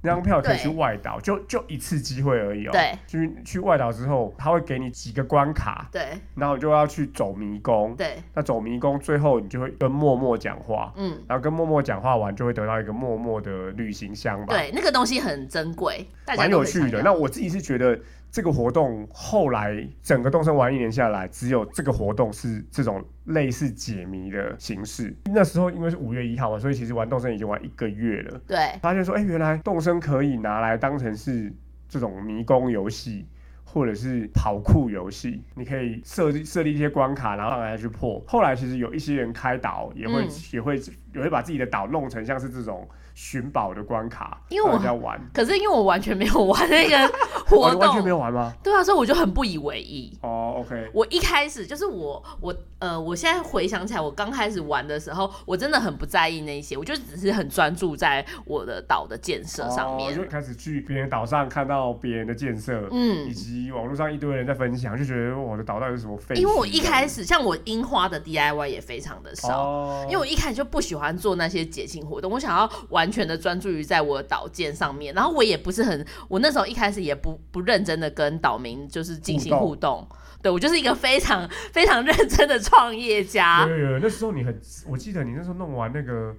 [0.03, 2.71] 那张票可以去外岛，就就一次机会而已哦。
[2.73, 7.95] 对，去去外岛之后，他会给你几个关卡，对然后你就要去走迷宫。
[7.97, 14.55] 对，那走迷宫最后你就会跟默默讲话，嗯，然后跟默默讲话完就会得到一个默默的旅行箱吧。
[14.55, 17.01] 对，那个东西很珍贵，蛮有趣的。
[17.01, 17.99] 那我自己是觉得
[18.35, 25.17] 这个活动后来整个动身玩一年下来，只有这个活动是这种类似解谜的形式。
[25.27, 31.55] 那时候因为是五月一号嘛，所以其实玩动身已经玩一个月了，对发现说，哎、原来动身可以拿来当成是
[31.89, 33.25] 这种迷宫游戏。
[33.67, 38.23] 或者是跑酷游戏，你可以设立设立一些关卡，然后让大家去破。
[38.25, 40.79] 后来其实有一些人开导，也会、嗯也会
[41.15, 45.21] 也会把自己的岛弄成像是这种寻宝的关卡，因为我让人家玩。
[45.33, 46.97] 可是因为我完全没有玩那个
[47.47, 48.53] 活动完全没，有玩吗？
[48.63, 50.17] 对啊，所以我就很不以为意。
[50.23, 60.11] 哦，OK，我一开始就是我我呃，我现在回想起来，我刚开始玩的时候，我真的很不在意那些，我就只是很专注在我的岛的建设上面。
[60.11, 66.35] 我、就开始去别人岛上看到别人的建设，嗯以，及网络上一堆人在分享，就觉得我的岛到底是什么废？
[66.37, 75.13] 因为我一开始像我樱花的 DIY 也非常的少，哦，因为我一开始就不喜欢做那些节庆活动，我想要完全的专注于在我的岛建上面。
[75.15, 80.07] 然后我也不是很，我那时候一开始也不不认真的跟岛民就是进行互动。
[80.43, 83.77] 对我就是一个非常非常认真的创业家有。
[83.77, 86.35] 有有，那时候你很，我记得你那时候弄完那个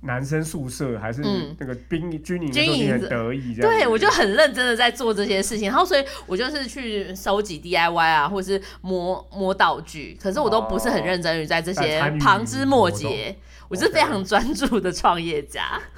[0.00, 3.70] 男生宿舍还是嗯那个兵军营军营得意这样。
[3.70, 13.36] 对，我就很认真的在做这些事情，然后所以我就是去收集 DIY 啊，或者是摸摸道具，可是我都不是很认真于在这些旁枝末节，
[13.70, 15.80] 我是非常专注的创业家。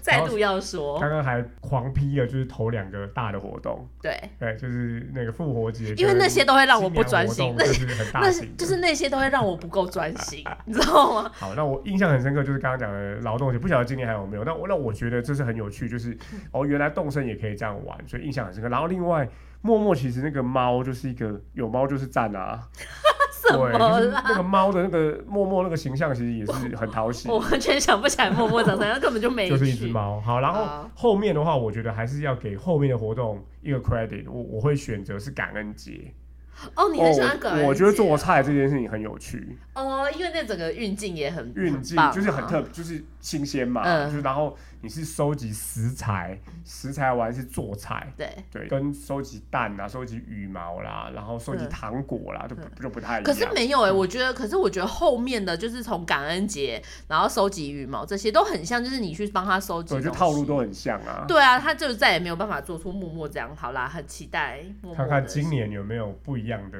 [0.00, 11.30] 再度要说，刚刚还狂批了，就是头两个大的活动，对，对，就是那个复活节，因为那些都会让我不专心那是很大 那型，就是那些都会让我不够专心， 你知道吗？
[11.34, 14.44] 好，那我印象很深刻，就是刚刚讲的劳动节，不晓得今年还有没有。
[14.44, 16.16] 那我那我觉得这是很有趣，就是
[16.52, 18.70] 哦，原来动身也可以这样玩，所以印象很深刻。
[18.70, 19.28] 然后另外，
[19.60, 22.68] 默默其实那个猫就是一个有猫就是赞啊，
[23.32, 24.36] 什对，就是那啦？
[24.36, 29.92] 个猫的那个默默那个形象其实也是很讨喜我，完全想不起来默默长怎样，根本就没就是一只去。
[29.92, 30.20] 猫。
[30.20, 36.12] 好，然后好后面的话，我觉得还是要给后面的活动一个 credit，我我会选择是感恩节。
[36.74, 48.32] 哦，你很喜欢感恩我我觉得做菜这件事情很有趣，哦，因为那整个运镜也很运镜就是很啊特别，就是新鲜嘛，嗯就是然后你是收集食材，食材完是做菜，对。
[48.50, 53.24] 对，跟收集蛋啊、收集羽毛啦，然后收集嗯糖果啦，就不就不太一样。
[53.24, 61.24] 可是没有哎、嗯我觉得，可是我觉得后面的就是从感恩节，然后收集羽毛这些都很像，就是你去帮他收集对，就套路都很像啊。
[61.26, 63.54] 对啊，他就再也没有办法做出默默这样。
[63.56, 66.78] 好啦，很期待默默看看今年有没有不一样的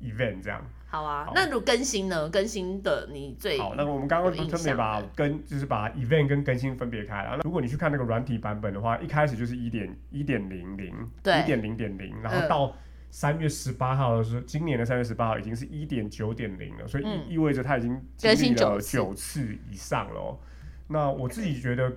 [0.00, 0.64] event 这样。
[0.90, 1.32] 好啊好。
[1.34, 2.28] 那如果更新呢？
[2.28, 7.36] 更新的你最好，那我们刚刚分别把跟就是把 event 跟更新分别开了。
[7.36, 12.76] 那如果你去看那个软体版本的话，一开始就是一点一点零零，对一点零点零，然后嗯到
[13.10, 20.38] 三月十八号的时候，今年的三月十八号已经是一点九点零了，所以意、嗯意味着它已经经更新历了九次以上了哦。
[20.88, 21.92] 那我自己觉得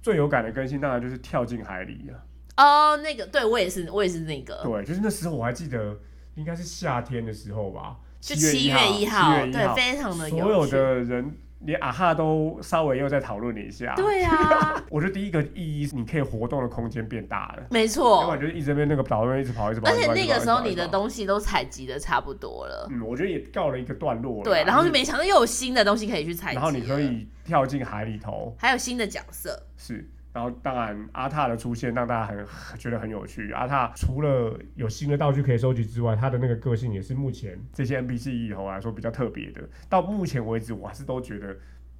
[0.00, 2.24] 最有感的更新，当然就是跳进海里了。
[2.56, 5.96] 哦，那个对我也是，我也是那个，对，就是那时候我还记得，
[6.34, 10.66] 应该是夏天的时候吧，就七七月一一号，七月一对，非常的所有。
[10.66, 13.92] 的人连啊哈都稍微又再讨论了一下。
[13.96, 18.40] 对啊， 我觉得第一个意义是你可以活动的空间变大了，没要不错然。
[18.40, 19.88] 就是一直在那个岛那边一直跑，一直跑。
[19.88, 24.44] 而且那个时候你的，东西都采集的差不多了，嗯，我觉得也告了一个段落了。
[24.44, 30.08] 对，然后就就是没想到又有新的东西可以去采集，然后你可，以跳进海里头，还有新的角色，是。
[30.38, 33.50] 然后当然阿塔的出现让大家很觉得很有趣。
[33.50, 39.68] 阿塔除了有新的道具可以收集之外，他的那个个性也是目前这些 NPC 以后来说比较特别的。
[39.88, 41.56] 到目前为止，我还是都觉得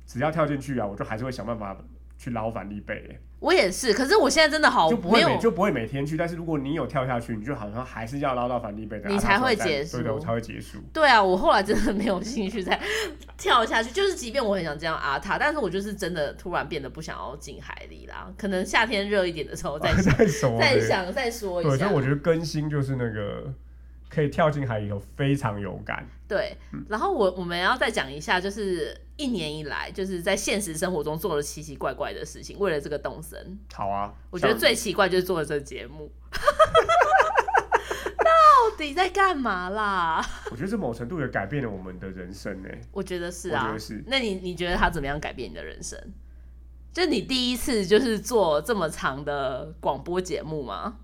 [0.06, 1.76] 只要跳进去啊，我就还是会想办法
[2.16, 6.16] 去捞反利贝，我也是，可是我现在真的好就不哦没有会每就不会每天去。
[6.16, 10.78] 但是如果你有跳下去，你就好像还是要捞到反力贝的，你才会结束对对，我才会结束。
[10.92, 12.80] 对啊，我后来真的没有兴趣再
[13.36, 18.28] 跳下去，就是即便我很想这样阿塔，但是我就是真的突然变得不想要进海里啦。
[18.36, 22.02] 可能夏天热一点的时候再想 再说再想再说对，一下所以我。
[22.08, 23.52] 觉得更新就是那个
[24.08, 26.06] 可以跳进海里头非常有感。
[26.26, 36.10] 对，嗯然后我我们要再讲一下，就是一年以来，就是在现实生活中做了奇奇怪怪的事情，为了这个动身，好啊，我觉得最奇怪就是做了这个节目。
[38.18, 40.24] 到底在干嘛啦？
[40.50, 42.68] 我觉得这某程度也改变了我们的人生呢。
[42.92, 45.98] 我觉得是啊，我觉得是那你你觉得他怎么样改变你的人生？
[46.92, 50.98] 就你第一次就是做这么长的广播节目吗？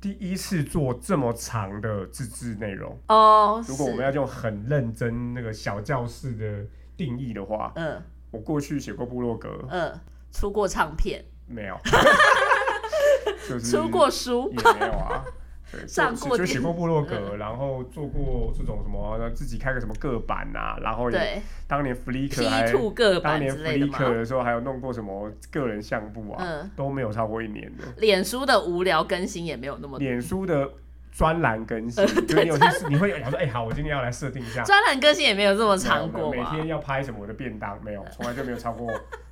[0.00, 6.64] 第一次做这么长的自制内容，哦，如果我们要用很认真那个小教室的
[6.96, 8.02] 定义的话，嗯。
[8.30, 10.00] 我过去写过部落格，嗯。
[10.30, 11.76] 出过唱片，没有，
[13.48, 15.24] 就是出过书，也没有啊。
[15.70, 24.14] 对，上过就就写过部落格，嗯然后做过这种什么，自己开个什么个版啊，然后也当年 Flickr 当年 Flickr？
[24.14, 27.84] 的时候还有弄过什么个人相簿啊，嗯都没有超过一年的。
[27.98, 29.98] 脸书的无聊更新也没有那么多。
[29.98, 30.68] 脸书的
[31.12, 36.30] 专栏更新，就是你有去，你会想说，哎、好，我今天要来设定一下，专栏更新也没有这么长过？
[36.30, 38.88] 每天要拍什么我的便当，没有，从来就没有超过，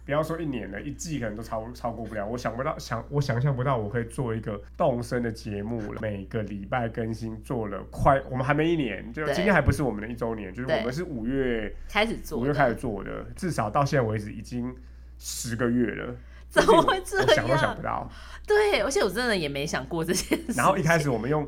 [0.06, 2.24] 不要说一年了，一季可能都超超过不了。
[2.24, 14.72] 我想不到，想我想象不到，我可以做一个动身的节目了，每个礼拜更新，做了快，我们还没一年，就今天还不是我们的一周年，就是我们是五月开始做，五月开始做的，至少到现在为止已经
[15.18, 16.14] 十个月了。
[16.48, 17.82] 怎么会这我想都想不？
[17.82, 18.08] 到。
[18.46, 20.52] 对，而且我真的也没想过这件事。
[20.56, 21.46] 然后一开始我们用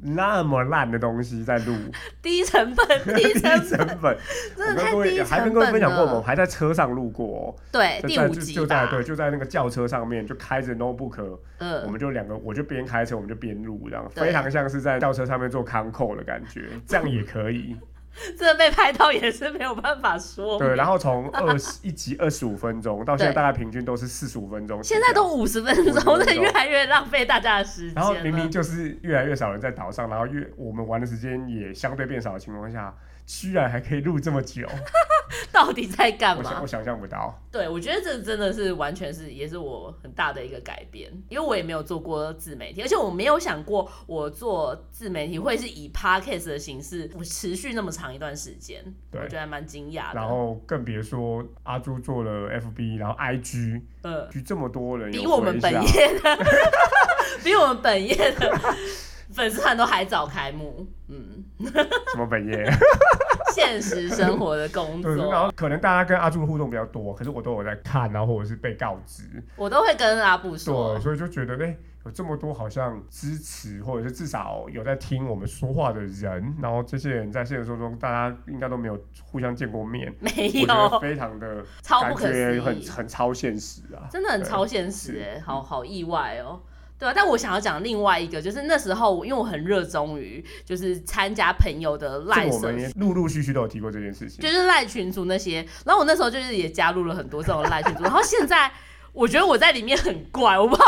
[0.00, 1.74] 那么烂的东西在录，
[2.22, 4.18] 低成本，低低成本，成本，
[4.56, 6.22] 真的太我跟各位低还跟各位分享过，我们。
[6.28, 8.90] 还在车上录过、哦，对，就在第五集就就在吧。
[8.90, 17.74] 对就在那个轿车上面，就开着 notebook，嗯、我嗯，们就两个，我就边开车，我们就边录，这样非常像是在轿车上面做 c o 的感觉，这样也可以。
[18.36, 20.58] 这被拍到也是没有办法说。
[20.58, 27.94] 对，然后从二十一集二十五分钟到现在大概平均都是四十五分钟，现在都五十分钟，分钟那越来越浪费大家的时间。
[27.94, 32.94] 然后明明就是越来越少人在岛上，然后越我们玩的时间也相对变少的情况下，
[33.28, 34.66] 居然还可以录这么久，
[35.52, 36.66] 到底在干嘛我想我？
[36.66, 37.38] 想象不到。
[37.52, 50.14] 对，我觉得这真的是完全是也是我很大的一个改变，因为我也没有做过自媒体，而且我没有想过我做自媒体会是以 podcast 的形式，我持续那么长一段时间，我对觉得还蛮惊讶的。
[50.14, 56.38] 然后更别说阿朱做了 FB，然后 IG，呃，就这么多人 比我们本业的，
[57.44, 58.58] 比我们本业的
[59.32, 62.70] 粉丝团都还早开幕，嗯，什么本业，
[63.54, 69.24] 现实生活的工作，然作，后可能大家跟阿朱的互动比较多，可是我都有在看，然后或者是被告知，
[69.56, 70.94] 我都会跟阿布说。
[70.94, 80.30] 对，，所以就觉得哎、有这么多好像支持，或者是至少有在听我们说话的人，然后这些人在现实生活中大家应该都没有互相见过面，没
[80.66, 82.88] 有，非常的超感觉不可思很议。
[82.88, 85.20] 很超现实啊，真的很超现实是。
[85.20, 86.60] 哎，好好意外哦。
[86.98, 98.70] 对啊，但我想要讲另外一个，就是那时候因为我很热衷于就是参加朋友的这赖社陆陆续续都有提过这件事情，就是赖群组那些，然后我那时候就是也加入了很多这种赖群组，然后现在
[99.12, 100.86] 我觉得我在里面很怪，我不知道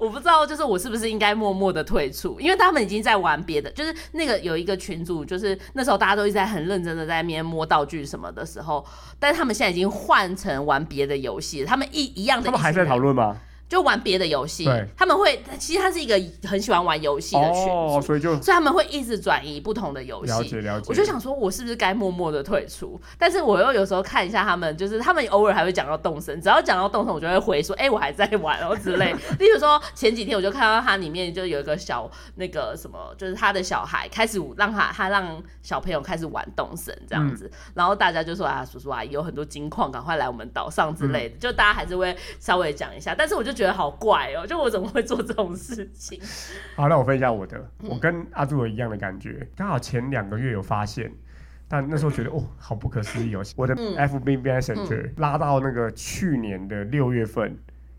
[0.00, 8.84] 我不知道就是我是不是应该默默的退出，因为他们已经在玩别的，就是那个有一个群组，就是那时候大家都一直在很认真的在那边摸道具什么的时候，
[9.18, 12.96] 但是他们现在已经换成玩别的游戏，他们一一样的，他们还在讨。
[12.96, 13.36] 论吗？
[13.70, 20.32] 就玩别的游戏，他们会其实他是一个很喜欢玩游戏的群组，哦，所以就所以他们会一直转移不同的游戏。
[20.32, 23.00] 了解了解，我就想说，我是不是该默默的退出？
[23.16, 29.14] 但是我又有时候看一下他们，就是他们偶尔还会讲到动森，只要讲到动森，我就会回说，哎、我还在玩哦之类。
[29.38, 43.14] 例如说前几天我就看到它里面就有一个小那个什么，就是他的小孩开始让他他让小朋友开始玩动森这样子，然后大家就说啊，叔叔阿姨有很多金矿，赶快来我们岛上之类的，就大家还是会稍微讲一下。
[43.16, 46.18] 但是我就觉得好怪哦，就我怎么会做这种事情？
[46.74, 51.12] 好，那我分享我的，嗯我跟阿朱有一样的感觉，刚好前两个月有发现，
[51.68, 53.94] 但那时候觉得哦，好不可思议哦，我的嗯。
[54.08, 57.54] FB Messenger、拉到那个去年的六月份，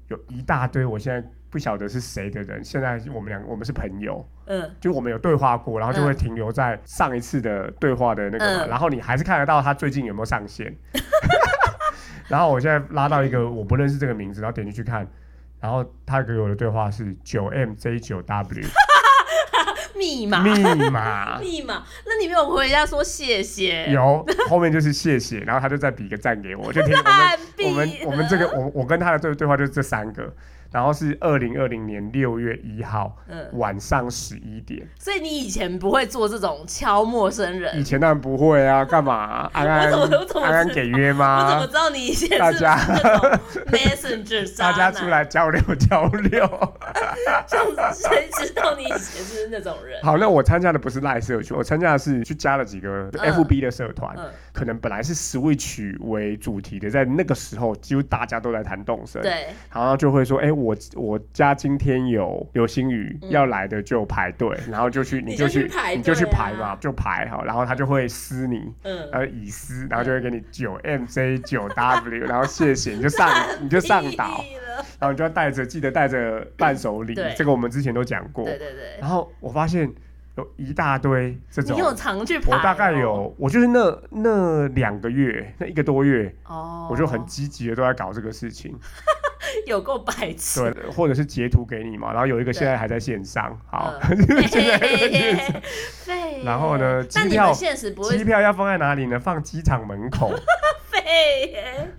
[0.08, 8.69] 有一大堆我现在不晓得是谁的人，现在我们两个我们是朋友，嗯，就我们有对话过，然后就会停留在上一次的对话的那个嘛，嗯。
[8.69, 10.76] 然后你还是看得到他最近有没有上线。
[12.28, 15.06] 然后我现在拉到一个我不认识这个名字，然后点进去看，
[15.62, 18.67] 然后他给我的对话是九 M J 九 W，
[19.95, 21.38] 密码，密码。
[21.39, 21.84] 密码。
[22.06, 23.91] 那你没有回家说谢谢？
[23.91, 27.13] 有，后面就是谢谢，然后他就再比个赞给我，就听我们
[27.63, 30.34] 我们我们这个 我我跟他的对对话就是这三个，
[30.72, 34.88] 然后是二零二零年六月一号嗯，晚上十一点。
[35.00, 41.68] 所以你以前不会做这种敲陌生人以，前当然不会啊， 干嘛、安安安安给约吗我怎么？
[41.68, 42.64] 知道你以前是
[43.72, 46.48] Messenger 大家出，来交流交流。
[47.48, 50.02] 像谁知道你以前是那种人？
[50.04, 63.32] 好，那我参加的不是赖社群，我参加的是去加了几个嗯 FB 的社团，嗯，可能本来是 Switch 为主题的，在那个时候几乎大家都在谈动森，对，然后就会说，哎、我我家今天有流星雨，嗯。
[63.32, 68.72] 要来的就排队，然后就去你就去排你就去排嘛，就排好，然后他就会撕你。
[68.84, 73.32] 嗯，呃，以撕，然后就会给你九 MZ 九 W，然后谢谢，你就上
[73.64, 74.44] 你就上岛，
[75.00, 78.44] 然后你就要带着，记得带着伴手礼，这个我们之前都讲过。
[78.44, 79.90] 对对对，然后我发现
[80.36, 88.74] 有一大堆这种，你有常去排、我大概有，我就是那那两个月，那一个多月，哦，我就很积极的都在搞这个事情，
[89.67, 94.17] 有够白痴，对，或者是截图给你嘛，然后有一个现在还在线上，好，嗯。
[94.48, 95.62] 现在还在线上，
[96.06, 96.32] 废。
[96.38, 96.44] 耶。
[96.46, 99.20] 然后呢机票现实不会机票要放在哪里呢？
[99.20, 100.32] 放机场门口，
[100.86, 101.91] 废耶。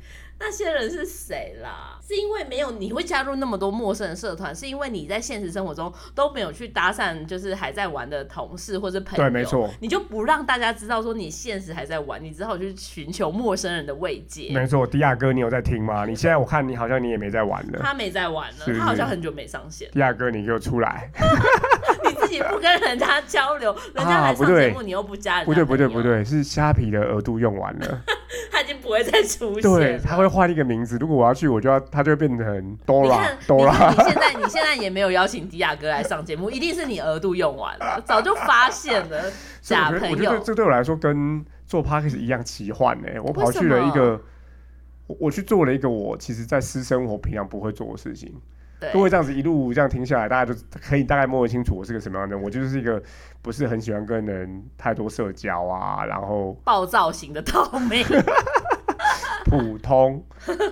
[0.44, 1.96] 那些人是谁啦？
[2.05, 9.22] 是因为没有你会加入那么多陌生的社团，是因为你在现实生活中都没有去搭讪，就是还在玩的同事或者朋友。
[9.22, 14.50] 对，没，错，你就不让大家知道说你现实还在玩，你只好去寻求陌生人的慰藉。
[14.52, 16.05] 没错，迪亚哥，你有在听吗？
[16.05, 19.88] 你现在我看你好像你也没在玩了，他没在玩了，是他好像很久没上线。
[19.92, 21.09] 迪亚哥，你给我出来！
[22.05, 28.02] 你自己不跟人家交流，人家来上节目，你又不加人家不对，不对，不，对，是虾皮的额度用完了。
[28.51, 30.97] 他已经不会再出现对，他会换一个名字。
[30.99, 33.90] 如果我要去，我就要，他就会变成你 Dora Dora。
[33.90, 40.42] 你现在 你现在也没有邀请迪亚哥来上节目，一定是你额度用完了，早就发现了假朋我觉得友。
[40.45, 44.21] 这对我来说跟做 Parkes 一样奇幻呢、我跑去了一个，
[45.07, 48.35] 我我去做了一个我其实在私生活平常不会做的事情。
[48.83, 52.42] 对各位这样子一路这样听下来，大家就可以大概摸得清楚我是个什么样的人。
[52.45, 53.03] 我就是一个
[53.40, 58.05] 不是很喜欢跟人太多社交啊，然后暴躁型的透明，
[59.45, 60.25] 普通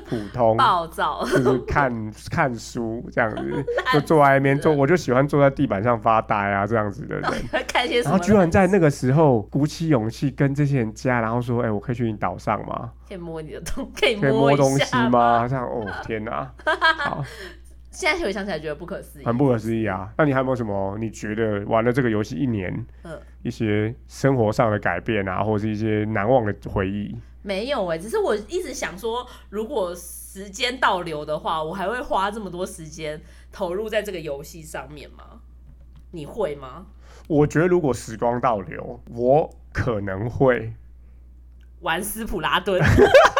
[0.08, 0.56] 普通。
[0.56, 7.30] 暴躁，就是看看书这样子， 就坐在那边坐，我就喜欢坐在地板上发呆啊，这样子的人。
[7.52, 8.10] 会 看些什么？
[8.10, 12.90] 然后居然在那个时候鼓起勇气跟这些人加，然后说：“哎、我可以去你岛上吗？
[13.08, 15.08] 可以摸你的东，可以可以摸一东西下？
[15.10, 16.50] 吗？”这样哦，天哪，
[16.98, 17.22] 好，
[17.90, 19.24] 现在回想起来觉得不可思议。
[19.24, 20.12] 很不可思议啊！
[20.16, 27.14] 那你还有没有什么你觉得玩了这个游戏一年，嗯，一些生活上的改变啊，或者是一些难忘的回忆？
[27.42, 35.40] 没有哎、只是我一直想说，如果时间倒流的话，我还会花这么多时间投入在这个游戏上面吗？
[36.12, 36.86] 你会吗？
[37.28, 40.74] 我觉得如果时光倒流，我可能会
[41.80, 42.80] 玩斯普拉顿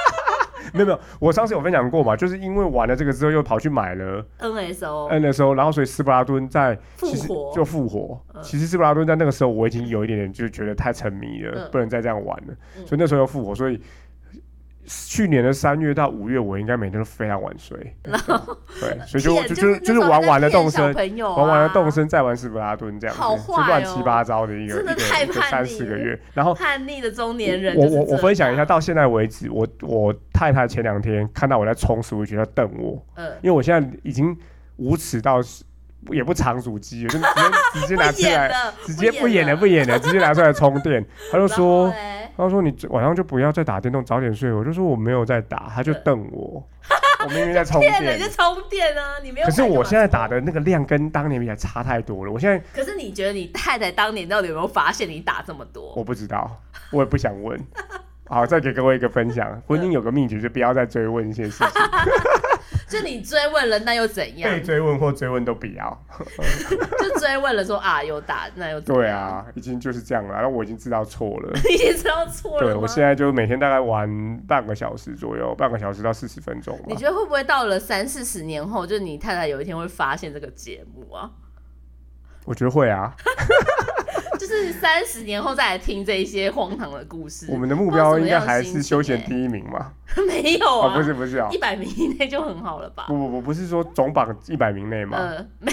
[0.75, 7.53] 没有没有，我上次有分享过嘛，就是因为玩了这个之后，又跑去买了 NSO，NSO，然后所以斯巴拉顿在复活。
[7.55, 8.21] 就复活。
[8.35, 8.43] 嗯。
[8.43, 11.69] 其实斯巴拉顿在那个时候，我已经有一点点就觉得太沉迷了，嗯。
[11.71, 12.87] 不能再这样玩了，嗯。
[12.87, 13.55] 所以那时候又复活。
[13.55, 13.81] 所以
[14.87, 17.79] 去年的三月到五月，我应该每天都非常晚睡。
[18.03, 26.55] 对，所以就就就是就是玩完了动身，啊，玩完了动身，再玩斯普拉顿这样子，好就乱七八糟的一个真的一个一个太叛逆三四个月，然后。
[26.55, 34.37] 叛逆的中年人我我我分享一下，到现在为止，我我太太前两天看到我在冲 Switch，她瞪我，嗯，因为我现在已经
[34.77, 35.41] 无耻到
[36.09, 37.27] 也不藏主机，就直接
[37.81, 41.05] 直接拿出来，直接不演了不演演了， 直接拿出来充电。
[41.31, 41.49] 他就了。
[41.49, 41.95] 说
[42.37, 44.51] 他说你晚上就不要再打电动，早点睡。
[44.53, 46.67] 我就说我没有在打，他就瞪我，
[47.25, 48.29] 我明明在充电你在。
[48.29, 49.19] 充电啊！
[49.23, 49.47] 你没有。
[49.47, 52.33] 可是我现在打，的那个量跟当年比起来差太多了。
[52.33, 55.93] 我现在可是你觉得你太太当年到底有没有发现你打这么多？
[55.95, 56.59] 我不知道，
[56.91, 57.59] 我也不想问。
[58.27, 61.67] 好，再给各位一个分享，婚姻有个秘诀，就不要再追问一些事情，
[62.91, 64.61] 就你追问了，那又怎样被？
[64.61, 66.05] 追问或追问都不要。
[66.99, 71.51] 就追问了说啊有打，那又怎样对，啊，已经就是这样了，然后我已经知道错了。
[71.69, 76.79] 你 已经知道错了吗对我现在就每天大概玩半个小时左右，半个小时到四十分钟。
[76.87, 81.31] 你觉得会不会到了三四十年后，就你太太有一天会发现这个节目啊？
[82.47, 83.15] 我觉得会啊，
[84.41, 87.47] 就是三十年后再来听这一些荒唐的故事。
[87.51, 89.93] 我们的目标应该还是休闲第一名嘛？
[90.27, 93.05] 没有哦，啊，不是不是哦一，百名以内就很好了吧？
[93.07, 95.19] 不不不，不是说总榜一百名内吗？
[95.19, 95.71] 呃，没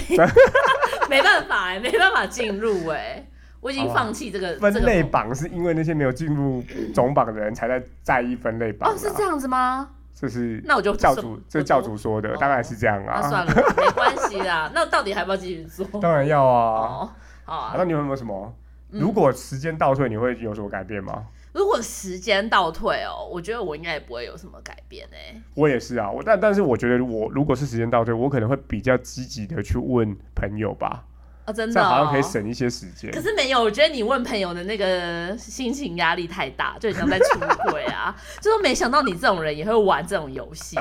[1.08, 3.26] 没办法哎、没办法进入哎、
[3.60, 6.62] 我已经放弃这个分类榜是因为那些没有进入
[6.94, 8.92] 总榜的人才在在意分类榜、啊。
[8.94, 9.88] 哦，是这，样子吗？
[10.14, 13.22] 这是那我就教主，这教主说的，哦大概是这样那啊。
[13.22, 14.70] 算了，没关系啦。
[14.74, 15.86] 那到底还要不要继续做？
[16.02, 17.10] 当然要啊，哦，
[17.44, 18.52] 好啊那你有没有什么？
[18.90, 21.26] 嗯如果时间倒退，你会有什么改变吗？
[21.52, 31.04] 如果时间倒退哦，我觉得我应该也不会有什么改变哎、我也是啊，我但但是我觉得我如果是时间倒退，我可能会比较积极的去问朋友吧，
[31.46, 33.20] 哦，真的、哦，这样好像可以省一些时间可。
[33.20, 38.14] 是没有，我觉得你问朋友的那个心情压力太大，就很像在出轨啊！
[38.40, 40.76] 就说没想到你这种人也会玩这种游戏，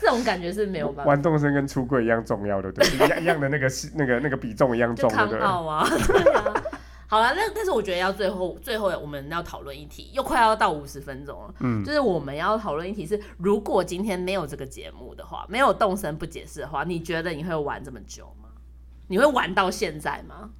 [0.00, 1.08] 这种感觉是没有办法。
[1.08, 5.40] 玩动身跟出柜一样重要的，对一样一样的那个是那个那个比重一样重，对康不对？
[5.40, 6.54] 啊，对啊。
[7.10, 11.54] 好了，那但是我觉得要最后最后我们要讨论一题，又快要到五十分钟了。
[11.58, 18.48] 嗯，就是我们要讨论一题是，如果今天没有这个节目的话，没有动身不解释的话，你觉得你会玩这么久吗？
[19.08, 20.50] 你会玩到现在吗？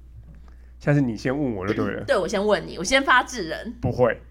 [0.77, 4.21] 下次你先问我就对了， 对我先问你，我先发制人，不会，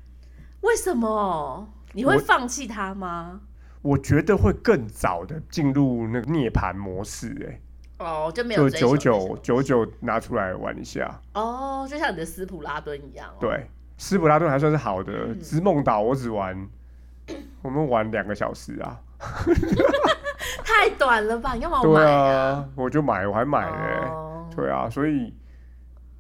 [0.61, 3.41] 为什么你会放弃他吗？
[3.81, 7.63] 我觉得会更早的进入那个涅槃模式、欸，
[8.01, 11.21] 哦，就没有就追求久那些久久久拿出来玩一下。
[11.35, 16.69] 哦，就像你的斯普拉顿一样、哦。，对，斯普拉顿还算是好的，嗯织梦岛我只玩，
[17.63, 18.99] 我们玩两个小时啊。
[20.65, 21.53] 太短了吧？
[21.55, 24.09] 你干嘛对买啊，我就买，我还买了、欸。
[24.09, 24.27] 哦
[24.57, 25.33] 对啊，所以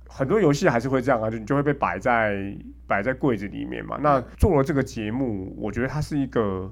[0.09, 2.55] 很多游戏还是会这样啊，就你就会被摆在
[2.87, 3.99] 摆在柜子里面嘛。
[4.01, 6.71] 那做了这个节目，我觉得它是一个，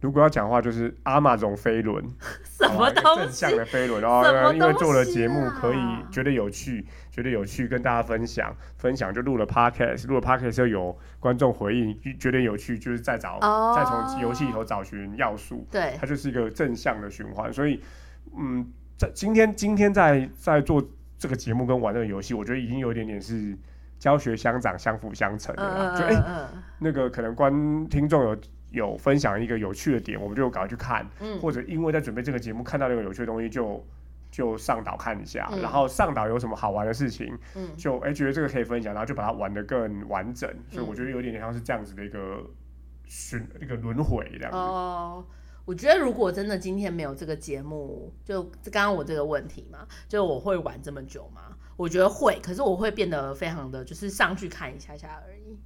[0.00, 2.04] 如果要讲话，就是阿玛总飞轮，
[2.66, 3.56] 什么东西正向？
[3.56, 17.52] 的飞轮， 然后因为做了节目，可以啊觉得有趣，觉得有趣跟大家分享，分享就录了 podcast，录了 podcast 之后有观众回应，觉得有趣，就是再找、哦再从游戏里头找寻要素，对，它就是一个正向的循环。
[17.52, 17.80] 所以，
[18.36, 20.82] 嗯，在今天今天在在做
[21.16, 23.56] 这个节目跟玩这个游戏，我觉得已经有一点点是
[24.00, 25.92] 教学相长、相辅相成的嗯啦。
[25.94, 28.36] 嗯就哎、嗯那个可能观听众有
[28.70, 33.84] 有分享一个有趣的点，我们就赶快去看，嗯或者因为在准备这个节目看到那个有趣的东西就。
[34.30, 42.44] 就上岛看一下，嗯然后上岛有什么好玩的事情，嗯就哎、觉得这个可以分享，然后就把它玩的更完整，所以嗯我觉得有点像是这样子的一个
[43.06, 44.56] 循一个轮回这样嗯，子。
[44.58, 45.26] 哦。
[45.64, 51.56] 我觉得如果真的今天没有这个节目，就刚刚我这个问题嘛，就我会玩这么久吗？
[51.78, 55.58] 我觉得会，可是我会变得非常的就是上去看一下下而已。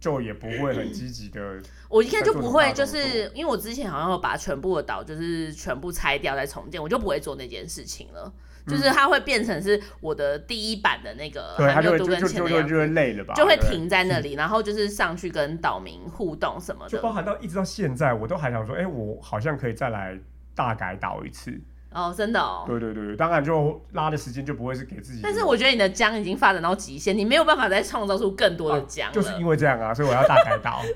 [0.00, 8.32] 就也不会很积极的，我应该就不会，就是因为我之前好像有把全部的岛就是全部拆掉再重建，我就不会做那件事情了。
[8.66, 17.10] 就是它会变成是我的第一版的那个嗯对，还没有他就会就读跟前的样子就就会累了吧，就会停在那里，然后就是上去跟岛民互动什么的就包。
[17.10, 20.18] 含到一直到现在，我都还想说，哎、我好像可以再来
[20.54, 21.58] 大改岛一次。
[21.92, 22.64] 哦，真的哦。
[22.66, 29.14] 对对对对，当然就拉的时间就不会是给自己，但是我觉得你的姜已经发展到极限，你没有办法再创造出更多的姜了。
[29.14, 30.82] 就是因为这样啊，所以我要大改岛。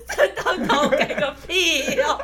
[0.68, 2.20] 到改个屁哦！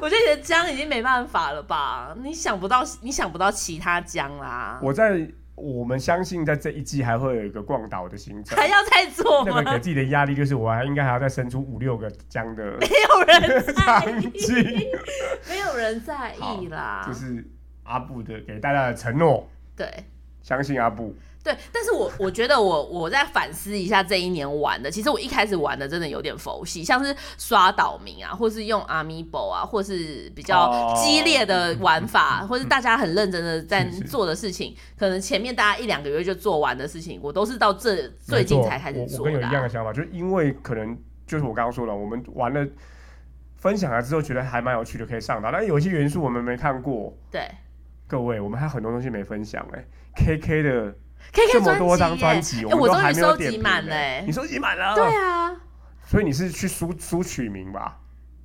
[0.00, 2.16] 我觉得你的姜已经没办法了吧？
[2.22, 8.66] 你想不到，你想不到其他姜啦，我在我们相信在这一季还会有一个逛岛的行程还。
[8.66, 9.52] 要再做吗？
[9.56, 14.88] 那个给自己的压力就是，我还应该还要再生出五六个姜的没有人在 场意，
[15.50, 17.04] 没有人在意啦。
[17.06, 17.46] 就是
[17.86, 19.88] 阿布的给大家的承诺，对。
[20.42, 21.12] 相信阿布。
[21.42, 30.94] 对，但是我 我觉得我我在反思一下这一年玩的，其实我一开始玩的真的有点佛系，像是刷岛民啊，或是用 Amiibo 啊，或是比较哦。
[30.96, 34.04] 激烈的玩法， 或是大家很认真的在是是。
[34.04, 42.64] 做的事情，可能前面大家一两个月就做完的事情，我都是到这最近才开始做的啊、跟有一样的想法，就是因为可能就是我刚刚说了，我们玩了
[43.56, 45.50] 分享了之后，觉得还蛮有趣的，可以上岛。
[45.50, 47.50] 但有一些元素我们没看过，对
[48.08, 49.84] 各位，我们还有很多东西没分享哎、
[50.14, 50.94] K K 的
[51.32, 54.94] ，K 这么多张专专辑，我都还没有收集点评呢满了欸你收集满了？
[54.94, 55.56] 对啊。
[56.04, 57.98] 所以你是去输输取名吧？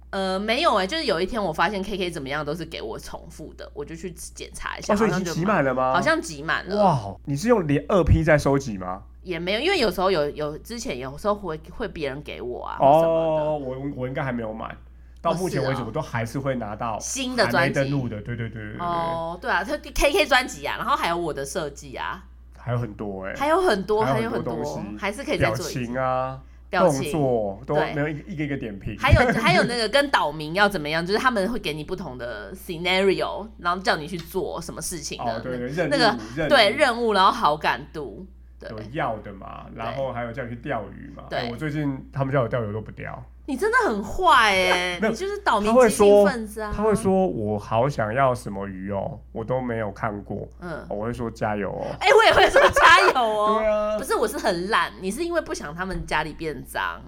[0.10, 5.94] 呃，没有哎、就是有一天我发现 K K 怎么样都是给我重复的，我就去检查一下，哦，所以已经好像集满了吗？
[5.94, 6.84] 好像集满了。
[6.84, 9.04] 哇，你是用连二批在收集吗？
[9.22, 14.76] 也没有，因为有时候有有之前有时候会会别人给我啊，哦，我我应该还没有买，
[15.22, 17.92] 到哦目前为止我都还是会拿到新的还没专辑。
[17.92, 22.24] 登录的，对对对哦，对啊，它 K K 专辑啊，然后还有我的设计啊，
[22.58, 25.86] 还有很多哎、还有很多，还有很多还是可以再表做一次。
[25.86, 26.40] 情啊，
[26.72, 27.12] 动表情。
[27.12, 27.94] 作都对。
[27.94, 36.18] 没有一个一个点评，还有 还有那个跟岛民要怎么样，就是他们会给你不同的 scenario，然后叫你去做什么事情的，哦对对那个
[36.50, 38.26] 对任务，然后好感度，
[38.60, 38.70] 对。
[38.70, 41.24] 有要的嘛，然后还有叫你去钓鱼嘛。
[41.30, 41.40] 对。
[41.40, 46.72] 哎我最近他们叫我钓鱼我都不钓，你真的很坏哎、你就是岛民激进分子啊！
[46.74, 51.86] 他会，说我好想要什么鱼哦，我都没有看过，嗯，我会说加油哦。
[52.00, 53.58] 哎、我也会说加油哦。
[53.60, 57.02] 对啊不，是，我是很懒，你是因为不想他们家里变脏。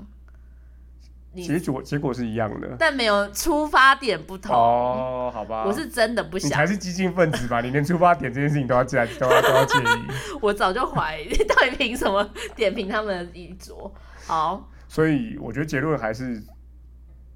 [1.32, 2.76] 你结果结果是一样的。
[2.78, 4.54] 但没有出发点不同。
[4.54, 7.62] 哦，好吧，我是真的不想你才，是激进分子吧？
[7.64, 13.89] 你连出发点这件事情都要介都要都要介意，我早就怀疑，你到底凭什么点评他们的衣着？
[14.28, 16.39] 好，所以我觉得结论还是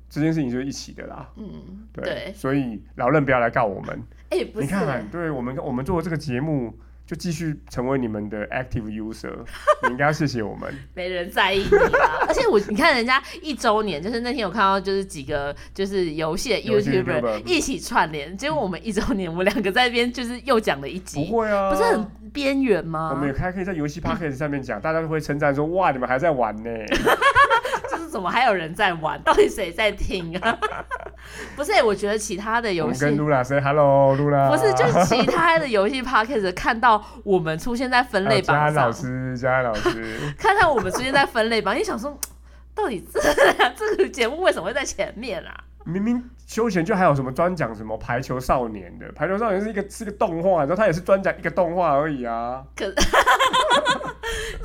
[0.08, 1.28] 这件事情就是一起的啦。
[1.38, 4.00] 嗯，对，对，所以老任不要来告我们。
[4.30, 6.78] 哎、不是，你看，对我们我们做这个节目，
[7.08, 9.34] 就继续成为你们的 active user，
[9.84, 10.72] 你应该要谢谢我们。
[10.94, 12.20] 没人在意你啦。
[12.28, 23.12] 而且我，你看人家一周年，就是那天有看到，就是几个就是游戏的 YouTuber 一起串联，结果我们一周年，我们两个在那边就是又讲了一集不集，会啊，不是很边缘吗？
[23.14, 26.70] 我们也还可以在游戏 p a c k a g e 上面讲，大家都会称赞说：“哇，你们还在玩呢。
[27.98, 29.20] 就是怎么还有人在玩？
[29.24, 30.58] 到底谁在听啊？
[31.56, 34.50] 不是、我觉得其他的”游戏们跟露娜 say hello，露娜。
[34.50, 42.18] 不是，就是其他的游戏 podcast 看到我们出现在分类榜上老，师，嘉安老师， 看到我们出现在分类榜，你想说，
[42.76, 43.20] 到底这
[43.76, 45.54] 这个节目为什么会在前面啊？
[45.88, 52.64] 明明休闲就还有什么专讲什么排球少年的，排球少年是一个是个动画，然后他也是专讲一个动画而已啊。
[52.76, 52.86] 可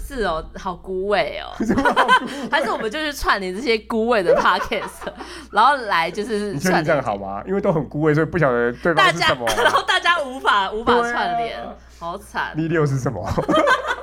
[0.01, 1.55] 是哦，好孤味哦，
[2.51, 5.09] 还是我们就是串联这些孤味的 podcast，
[5.51, 7.43] 然后来就是你确定这样好吗？
[7.47, 9.47] 因为都很孤味，所以不晓得对方大家是什么，。
[9.57, 11.59] 然后大家无法无法串联，
[11.99, 13.27] 好惨，V 六是什么？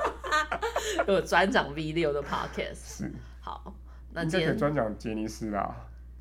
[1.06, 2.98] 有专讲 V 六的 podcast。
[2.98, 3.72] 是，好，
[4.12, 5.70] 那今天专讲杰尼斯啦，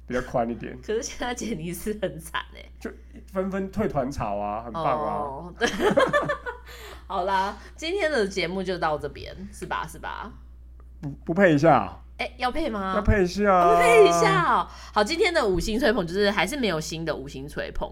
[0.09, 2.65] 比较宽一点，可是现在杰尼斯很惨哎。
[2.79, 2.89] 就
[3.31, 5.13] 纷纷退团潮啊，很棒啊。
[5.21, 5.69] 哦，对，
[7.05, 9.85] 好啦，今天的节目就到这边，是吧？
[9.87, 10.31] 是吧？
[10.99, 12.93] 不不配一下，哎、要配吗？
[12.95, 14.67] 要配一下啊，我们配一下哦。
[14.91, 17.87] 好，今天的五星吹捧就是还是没有新的五星吹捧，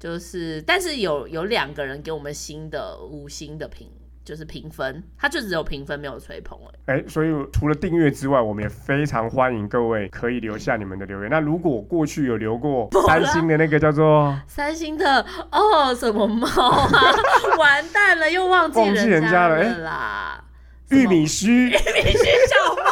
[0.00, 3.90] 就是但是有有两个人给我们新的五星的评，
[4.26, 6.96] 就是评分，它就只有评分没有吹捧哎。
[6.96, 11.30] 哎、所以除了订阅之外，我们也非常欢迎各位可以留下你们的留言。
[11.30, 17.14] 那如果过去有留过三星的那个叫做三星的哦，什么猫啊？
[17.56, 20.44] 完蛋了，又忘记忘记人家家了哎啦。
[20.90, 22.90] 玉米须，玉米须小猫，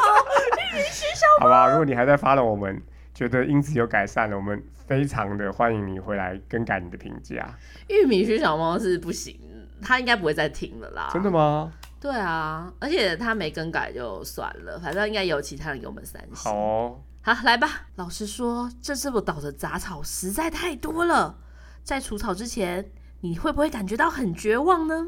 [0.72, 1.68] 玉米须小好吧？
[1.68, 2.80] 如果你还在发了，我们
[3.12, 7.52] 觉得因此有改善了，我们非常的欢迎你回来更改你的评价。
[7.88, 9.36] 玉米须小猫是不行，
[9.84, 11.10] 他应该不会再听了啦。
[11.12, 11.72] 真的吗？
[12.00, 16.34] 对啊，而且他没更改就算了，反正应该有其他人给我们三星。
[16.34, 17.86] 好哦，好，来吧。
[17.96, 21.38] 老实说，这这座岛的杂草实在太多了，
[21.82, 25.06] 在除草之前，你会不会感觉到很绝望呢？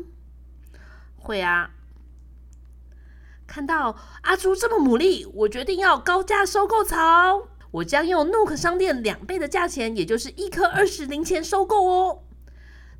[1.16, 1.70] 会啊。
[3.46, 7.48] 看到阿朱这么努力，我决定要高价收购草。
[7.72, 12.22] 我将用 Nook 商店两倍的价钱，也就是一颗二十零钱收购哦。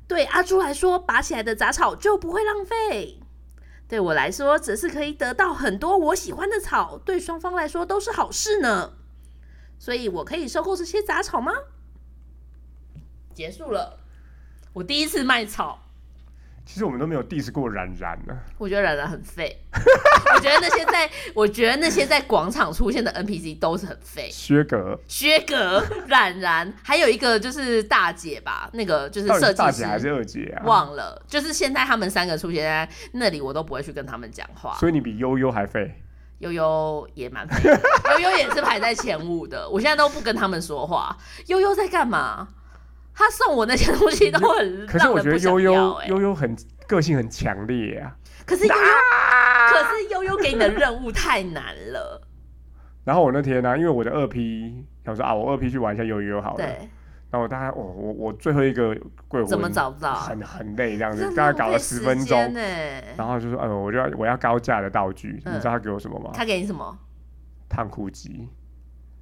[0.07, 3.19] 对阿朱来说，拔起来的杂草就不会浪费；
[3.87, 8.93] 对我来说，只是可以得到很多我喜欢的草，对双方来说都是好事呢。
[9.77, 11.51] 所以我可以收购这些杂草吗？
[13.33, 13.99] 结束了，
[14.73, 15.86] 我第一次卖草，
[16.67, 18.37] 其实我们都没有 diss 过冉冉呢。
[18.57, 19.57] 我觉得冉冉很废。
[20.35, 24.29] 我觉得那些在，我觉得那些在广场出现的 NPC 都是很废。
[24.29, 30.65] 薛格薛格、冉冉，还有一个就是大姐吧，那个就是设计师，大姐还是二姐啊？
[30.65, 31.23] 忘了。
[31.25, 34.75] 就是现在他们三个出现在那里，我都不会去跟他们讲话。
[34.77, 36.03] 所以你比悠悠还废。
[36.39, 37.67] 悠悠也蛮废，
[38.13, 39.67] 悠悠也是排在前五的。
[39.67, 41.17] 我现在都不跟他们说话。
[41.47, 42.47] 悠悠在干嘛？
[43.17, 46.55] 他送我那些东西都很可是我觉得悠悠悠悠悠很
[46.87, 48.15] 个性很强烈啊。
[48.45, 48.81] 可是悠悠，
[49.71, 52.21] 可是悠悠给你的任务太难了。
[53.03, 56.57] 然后我那天呢、因为我的二 P，想说啊，我二 P 去玩一下悠悠好了。
[56.57, 56.65] 对，
[57.31, 58.95] 然后我大概我我我最后一个
[59.27, 60.13] 鬼魂怎么找不到？
[60.13, 62.53] 很很累这样子这，大概搞了十分钟。
[62.53, 62.61] 呢。
[63.17, 66.29] 然后就说，哎呦，我就要我要高价的道具，嗯你知道他给我什么吗？
[66.33, 66.97] 他给你什么？
[67.67, 68.47] 烫裤机，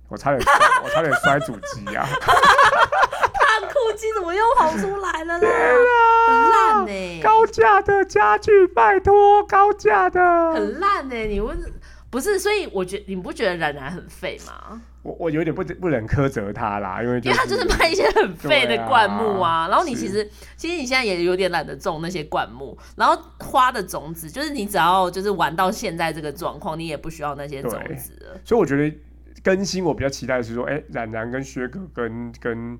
[0.10, 0.40] 我差点
[0.84, 2.06] 我差点摔主机啊！
[3.96, 5.50] 烫裤机怎么又跑出来了啦？
[6.28, 10.20] 很烂呢、高价的家具，拜托，高价的。
[10.54, 11.58] 很烂呢、你问
[12.10, 12.38] 不是？
[12.38, 14.82] 所以我觉你不觉得冉冉很废吗？
[15.02, 20.28] 我我有点不不忍苛责他啦，因为、因为他就是卖一些很废的灌木啊，啊然后你其实
[20.58, 28.40] 其实你现在也有点懒得种那些灌木，然后花的种子就是你只要就是玩到现在这个状况，你也不需要那些种子了。
[28.44, 28.98] 所以我觉得
[29.44, 32.80] 更新我比较期待的是说，哎、冉冉跟薛哥跟跟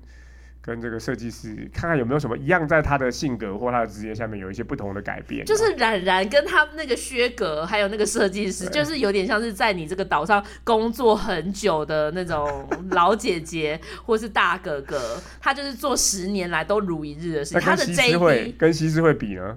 [0.66, 17.60] 跟这个设计师，看看有没有什么一样，在他的性格或他的职业下面有一些不同的改变啊、就是冉冉跟他那个薛格还有那个设计师，就是有点像是在你这个岛上工作很久的那种 老姐姐或是大哥哥，他就是做十年来都如一日的事情。
[17.60, 19.56] 他的那跟西施会 JD 跟西施会比呢？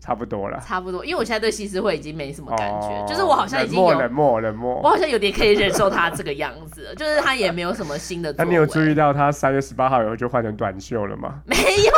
[0.00, 0.58] 差不多了。
[0.66, 4.88] 差不多，因为我现在对西施会已经没什么感觉，哦就是我好像已经有，冷漠冷漠冷我。
[4.90, 8.34] 好像有点可以忍受他这个样子， 就是他也没有什么新的。
[8.38, 11.40] 那你有注意到他三月十八号以后就换成短袖了吗？
[11.44, 11.92] 没有？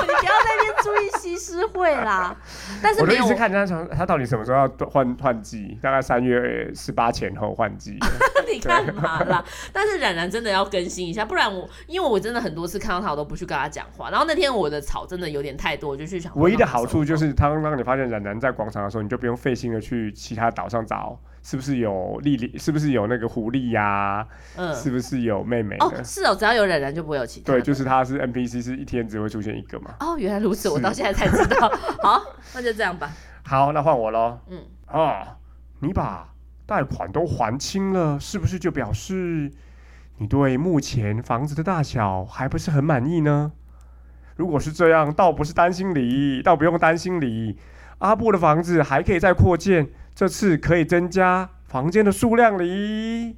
[0.83, 2.37] 注意西施惠啦。
[2.83, 7.99] 但是我就一直看他从他到底什么时候要换换季，大概三月十八前后换季。
[8.53, 9.43] 你干嘛啦？
[9.73, 14.11] 但是冉冉真的要更新一下，不然我因为我真的很多次看到他，我都不去跟他讲话。
[14.11, 16.33] 然后那天我的草真的有点太多，我就去想。
[16.37, 24.27] 唯一的好处就是，当当你发现冉冉在广场的时候，你就不用费心的去其他岛上找，是不是有丽丽，是不是有那个狐狸呀、
[24.57, 25.85] 嗯，是不是有妹妹的？
[25.85, 27.47] 哦是哦，只要有冉冉就不会有其他。
[27.47, 29.95] 对，就是他是 NPC，是一天只会出现一个嘛。
[30.01, 31.69] 哦，原来如此，我到现在才知道。
[32.03, 32.23] 好，
[32.55, 33.11] 那就这样吧。
[33.45, 34.39] 好，那换我喽。
[34.49, 35.37] 嗯，啊，
[35.81, 36.29] 你把
[36.65, 39.51] 贷款都还清了，是不是就表示
[40.19, 43.51] 你对目前房子的大小还不是很满意呢？
[44.37, 47.59] 如果是这样，倒不是担心你，倒不用担心你。
[47.99, 53.37] 阿布的房子还可以再扩建，这次可以增加房间的数量哩。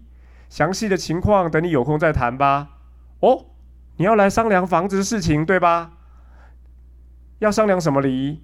[0.49, 2.69] 详细的情况等你有空再谈吧。
[3.21, 3.47] 哦，
[3.97, 5.93] 你要来商量房子的事情对吧？
[7.41, 8.43] 要商量什么哩？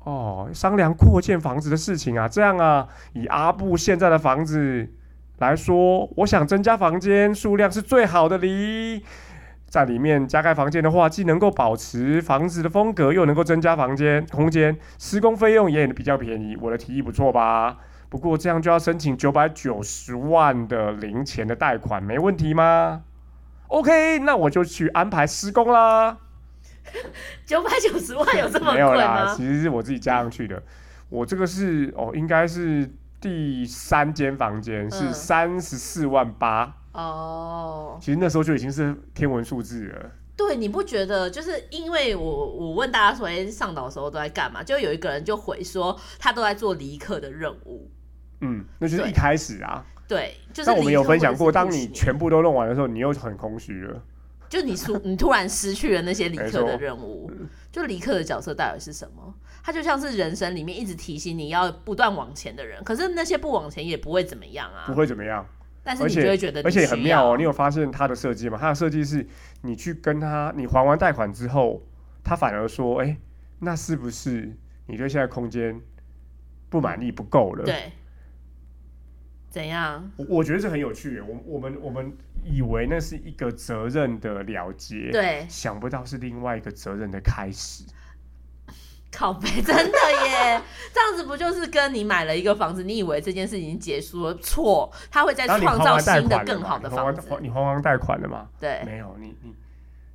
[0.00, 4.88] 哦，商量扩建房子的事情啊，这样啊，以阿布现在的房子
[5.38, 9.04] 来说，我想增加房间数量是最好的哩。
[9.72, 16.54] 在里面加盖房间的话，既能够保持房子的风格，又能够增加房间空间，施工费用也比较便宜。
[16.60, 17.78] 我的提议不错吧？
[18.10, 23.04] 不过这样就要申请九百九十万的零钱的贷款，没问题吗
[23.68, 26.18] ？OK，那我就去安排施工啦。
[27.46, 30.62] 九百九十万有这么贵没有啦，其实是我自己加上去的。
[31.08, 36.74] 我这个是哦，应该是第三间房间，是嗯三十四万八。
[36.92, 40.10] 哦，其实那时候就已经是天文数字了。
[40.36, 44.62] 对，你不觉得就是因为我我问大家说，哎，上岛的时候都在干嘛？
[44.62, 47.90] 就有一个人就回说，他都在做离客的任务。
[48.40, 49.84] 嗯，那就是一开始啊。
[50.08, 54.02] 对，就是但我们有分享过，当你全部都弄完的时候，你又很空虚了。
[54.48, 57.30] 就你突 你突然失去了那些离客的任务，
[57.70, 59.34] 就离客的角色到底是什么？
[59.62, 64.94] 他就像是人生里面一直提醒你要不断往前的人，可是那些不往前也不会怎么样啊不。
[64.94, 65.46] 会怎么样，
[65.84, 67.36] 但是你就会觉得而且很妙哦。
[67.36, 68.56] 你有发现它的设计吗？
[68.60, 69.26] 它的设计是，
[69.62, 71.82] 你去跟他，你还完贷款之后，
[72.22, 73.16] 他反而说，哎、
[73.58, 74.56] 那是不是
[74.86, 75.80] 你对现在空间
[76.68, 77.64] 不满意不够了？
[77.64, 77.92] 对，
[79.50, 80.10] 怎样？
[80.16, 81.20] 我我觉得这很有趣。
[81.20, 82.12] 我我们我们
[82.44, 87.84] 以为那是一个责任的了结，对，想不到是另外一个责任的开始。
[89.12, 90.60] 靠背， 真的耶！
[90.92, 94.34] 这样子不就是跟你买了一个房子，你以为这件事已经结束了？
[94.36, 97.22] 错，他会再创造新的更好的房子。
[97.40, 98.48] 你还完贷款了吗？
[98.58, 99.54] 对没有，你你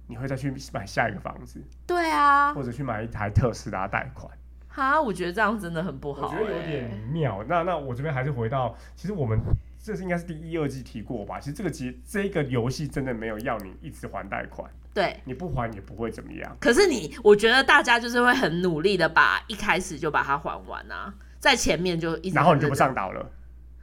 [0.08, 4.32] 你会再去买下一个房子，对啊，或者去买一台特斯拉贷款。
[4.68, 7.44] 哈，我觉得这样真的很不好我觉得有哎点妙。
[7.48, 9.40] 那那我这边还是回到，其实我们
[9.82, 11.40] 这是应该是第一、二季提过吧？
[11.40, 15.18] 其实这个其实这个游戏真的没有要你一直还贷款，对。
[15.26, 16.58] 你不还也不会怎么样。
[16.60, 23.32] 可是你，我觉得大家就是会很努力的把一开始就把它还完啊，在前面就一直然后你就不上岛了，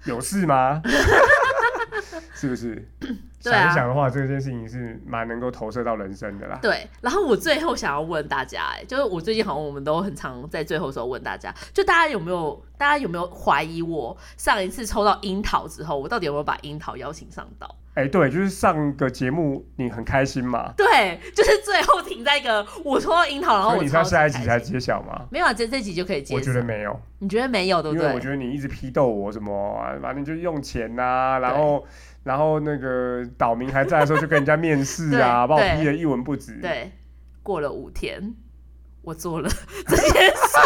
[0.05, 0.83] 有事吗？
[2.35, 2.89] 是不是？
[3.45, 6.59] 对啊想一想的话，这件事情是蛮能够投射到人生的啦。
[6.63, 17.77] 对，然后我最后想要问大家、哎，就是我最近好像我们都很常在最后的时候问大家，就大家有没有，大家有没有怀疑我上一次抽到樱桃之后，我到底有没有把樱桃邀请上岛？
[17.95, 25.27] 哎、对，就是上个节目你很开心嘛，对，就是最后停在一个我抽到樱桃，然后你上下一集才揭晓吗？
[25.31, 26.53] 没有啊，这这集就可以揭晓我受。
[26.53, 28.03] 觉得没有，你觉得没有对不对？
[28.03, 31.87] 因为我觉得你一直批斗我什么、啊，反正就用钱呐、然后
[32.25, 36.55] 然后那个岛民还在的时候就跟人家面试啊，把我批的一文不值。
[36.61, 36.91] 对，
[37.45, 38.35] 过了五天，
[39.03, 39.49] 我做了
[39.87, 40.59] 这件事，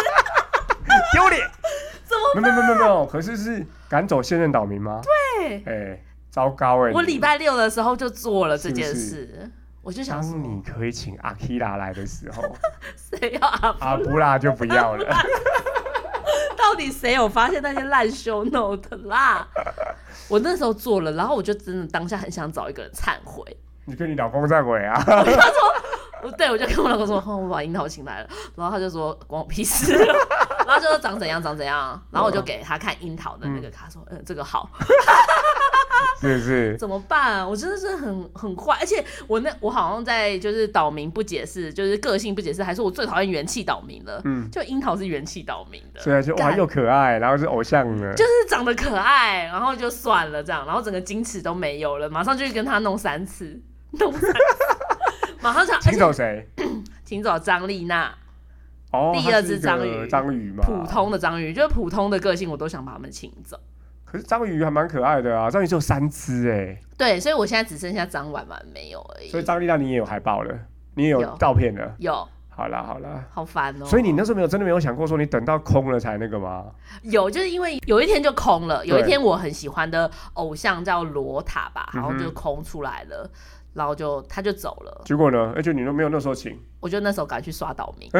[1.12, 1.46] 丢脸。
[2.04, 5.02] 怎么没有没有没有没有，可是是赶走现任岛民吗？
[5.02, 5.62] 对？
[5.66, 6.00] 哎、
[6.38, 6.94] 糟糕哎、你。
[6.94, 9.50] 我礼拜六的时候就做了这件事，
[9.82, 12.42] 我就想说当，你可以请阿 Kira 来的时候，
[12.94, 15.04] 谁要阿阿布拉就不要了。
[16.56, 19.48] 到底谁有发现那些烂 show note 啦？
[20.28, 23.42] 我那时候做了，然后我就真的当下很想找一个人忏悔。
[23.86, 24.94] 你跟你老公忏悔啊？
[26.22, 29.94] 我对我就跟我老公说，哦、我把樱桃请来了，然后他就说关我屁事，
[30.66, 34.68] 然后就说长怎样长怎样，然后我就给他看樱桃的那个卡，说嗯这个好，
[36.20, 36.76] 是是？
[36.76, 37.38] 怎么办？
[37.38, 44.20] 啊我真的是很很坏，而且我那我好像在就是岛民不解释，就是个性不解释，还是我最讨厌元气岛民了。
[44.24, 53.60] 嗯，就樱桃是元气岛民的，所以就哇又可爱，然后是偶像呢，就是长得可爱，然后就算了这样，然后整个矜持都没有了，马上就去跟他弄三次，
[53.98, 54.38] 弄三次，
[55.40, 56.48] 马上想，请走谁？
[57.04, 58.14] 请走张丽娜，
[58.92, 60.86] 哦，第二只章鱼章鱼嘛，普。
[60.86, 63.58] 通的章鱼，就是普通的个性，我都想把他们请走。
[64.10, 69.28] 可是章鱼还蛮可爱的啊，章鱼只有三只哎，对，所以我现在只剩下张婉婉没有而已。
[69.28, 70.58] 所以张丽娜你也有海报了，
[70.94, 71.94] 你也有有照片了。
[71.98, 76.64] 有，好啦好啦，好烦哦、所以你那时候没有真的没有想过说你等到空了才那个吗？
[77.02, 83.30] 有，就是因为有一天就空了，有一天我很喜欢的偶像叫罗塔吧，然后就空出来了，
[83.74, 85.52] 然后就他就走了，结果呢？
[85.54, 88.10] 而且你都没有那时候请，我就那时候赶去刷岛民。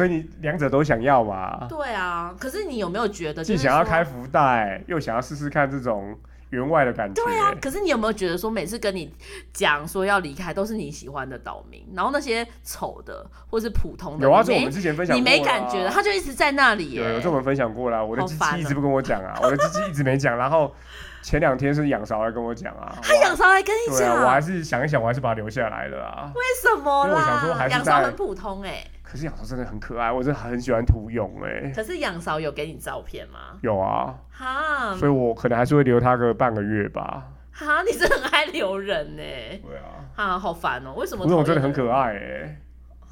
[0.00, 1.66] 所以你两者都想要嘛？
[1.68, 7.22] 对啊，可是你有没有觉得，就是既想要说开福袋，又想要试试看这种员外的感觉。
[7.22, 9.14] 对啊，可是你有没有觉得说，每次跟你
[9.52, 17.02] 讲说要离开，都是你喜欢的岛民，然后那些丑的或是普通的，有啊，这我们之前分享你过啦没感觉的，他就一直在那里耶。
[17.02, 18.02] 有有这我们分享过啦。
[18.02, 20.34] 我的鸡好烦哦鸡一直不跟我讲啊， 我的鸡鸡一直没讲。
[20.34, 20.74] 然后
[21.20, 26.32] 前两天是养勺来跟我讲啊，他养勺来跟你讲，啊，我还是想一想，我还是把它留下来了啊。
[26.34, 27.54] 为什么因为我想说？
[27.54, 31.72] 还是在养巢很普通哎，可是养勺真的很可爱，我真的很喜欢图勇哎。
[31.74, 33.58] 可是养巢有给你照片吗？
[33.62, 37.24] 有啊，哈所以我可能还是会留它个半个月吧。
[37.52, 39.22] 哈，你真的很爱留人呢。
[39.22, 41.24] 对啊，哈，好烦哦、为什么？
[41.26, 42.60] 图勇真的很可爱哎。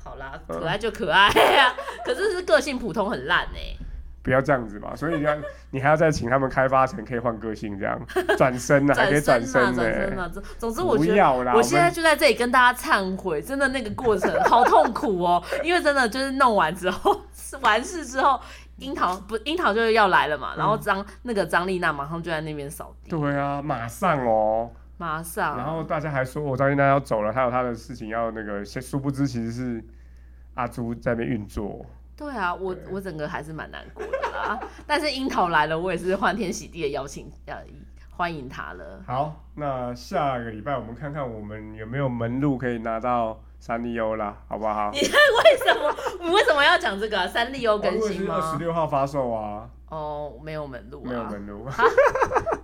[0.04, 1.74] 好啦，嗯可爱就可爱呀、
[2.04, 3.76] 可是是个性普通很烂哎、
[4.22, 5.36] 不要这样子嘛，所以你要
[5.70, 7.98] 你还要再请他们开发成可以换个性这样
[8.36, 10.28] 转身呢、还可以转身呢、转身啊！
[10.28, 17.20] 总总之，我不觉得要啦，我现在就在这里跟大家忏悔，真的那个过程好痛苦哦， 因为真的就是弄完之后，
[17.62, 18.40] 完事之后，
[18.78, 29.84] 樱桃不樱桃就是要来了嘛，然后张、那个张丽娜马上就在那边扫地，对啊，马上哦，马上，然后大家还说我张丽娜要走了，还有她的事情要那个，殊不知其实是
[30.54, 31.86] 阿朱在那边运作。
[32.18, 37.54] 对啊，我我整个还是蛮难过的啦， 但是樱桃来了，我也是欢天喜地的邀请呃
[38.10, 39.00] 欢迎他了。
[39.06, 44.90] 好，那下个礼拜我们看看我们有没有门路可以拿到三丽欧啦，好不好？
[44.92, 47.28] 你看为什么你为什么要讲这个、啊？
[47.28, 48.58] 三丽鸥更新二十？
[48.58, 51.68] 六号发售啊，哦，没有门路、啊，没有门路。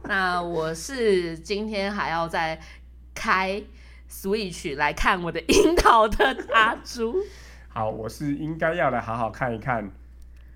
[0.08, 2.58] 那我是今天还要再
[3.14, 3.62] 开
[4.10, 7.14] Switch 来看我的樱桃的阿朱。
[7.74, 9.90] 好，我是应该要来好好看一看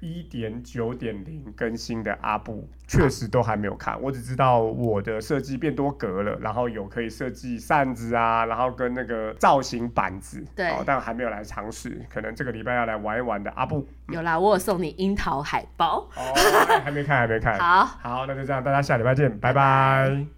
[0.00, 10.70] 一点九点零更新的阿布，确实都还没有看，我只知道我的设计变多格了，然后有可以设计扇子啊，然后跟那个造型板子，对。
[10.70, 16.08] 哦，但还没有来尝试，可能这个礼拜要来玩一玩的阿布，有啦，我有送你樱桃海报。
[16.14, 16.32] 哦，
[16.84, 17.84] 还没看，还没看， 好。
[17.84, 20.08] 好，那就这样，大家下礼拜见，拜拜。
[20.08, 20.37] 拜拜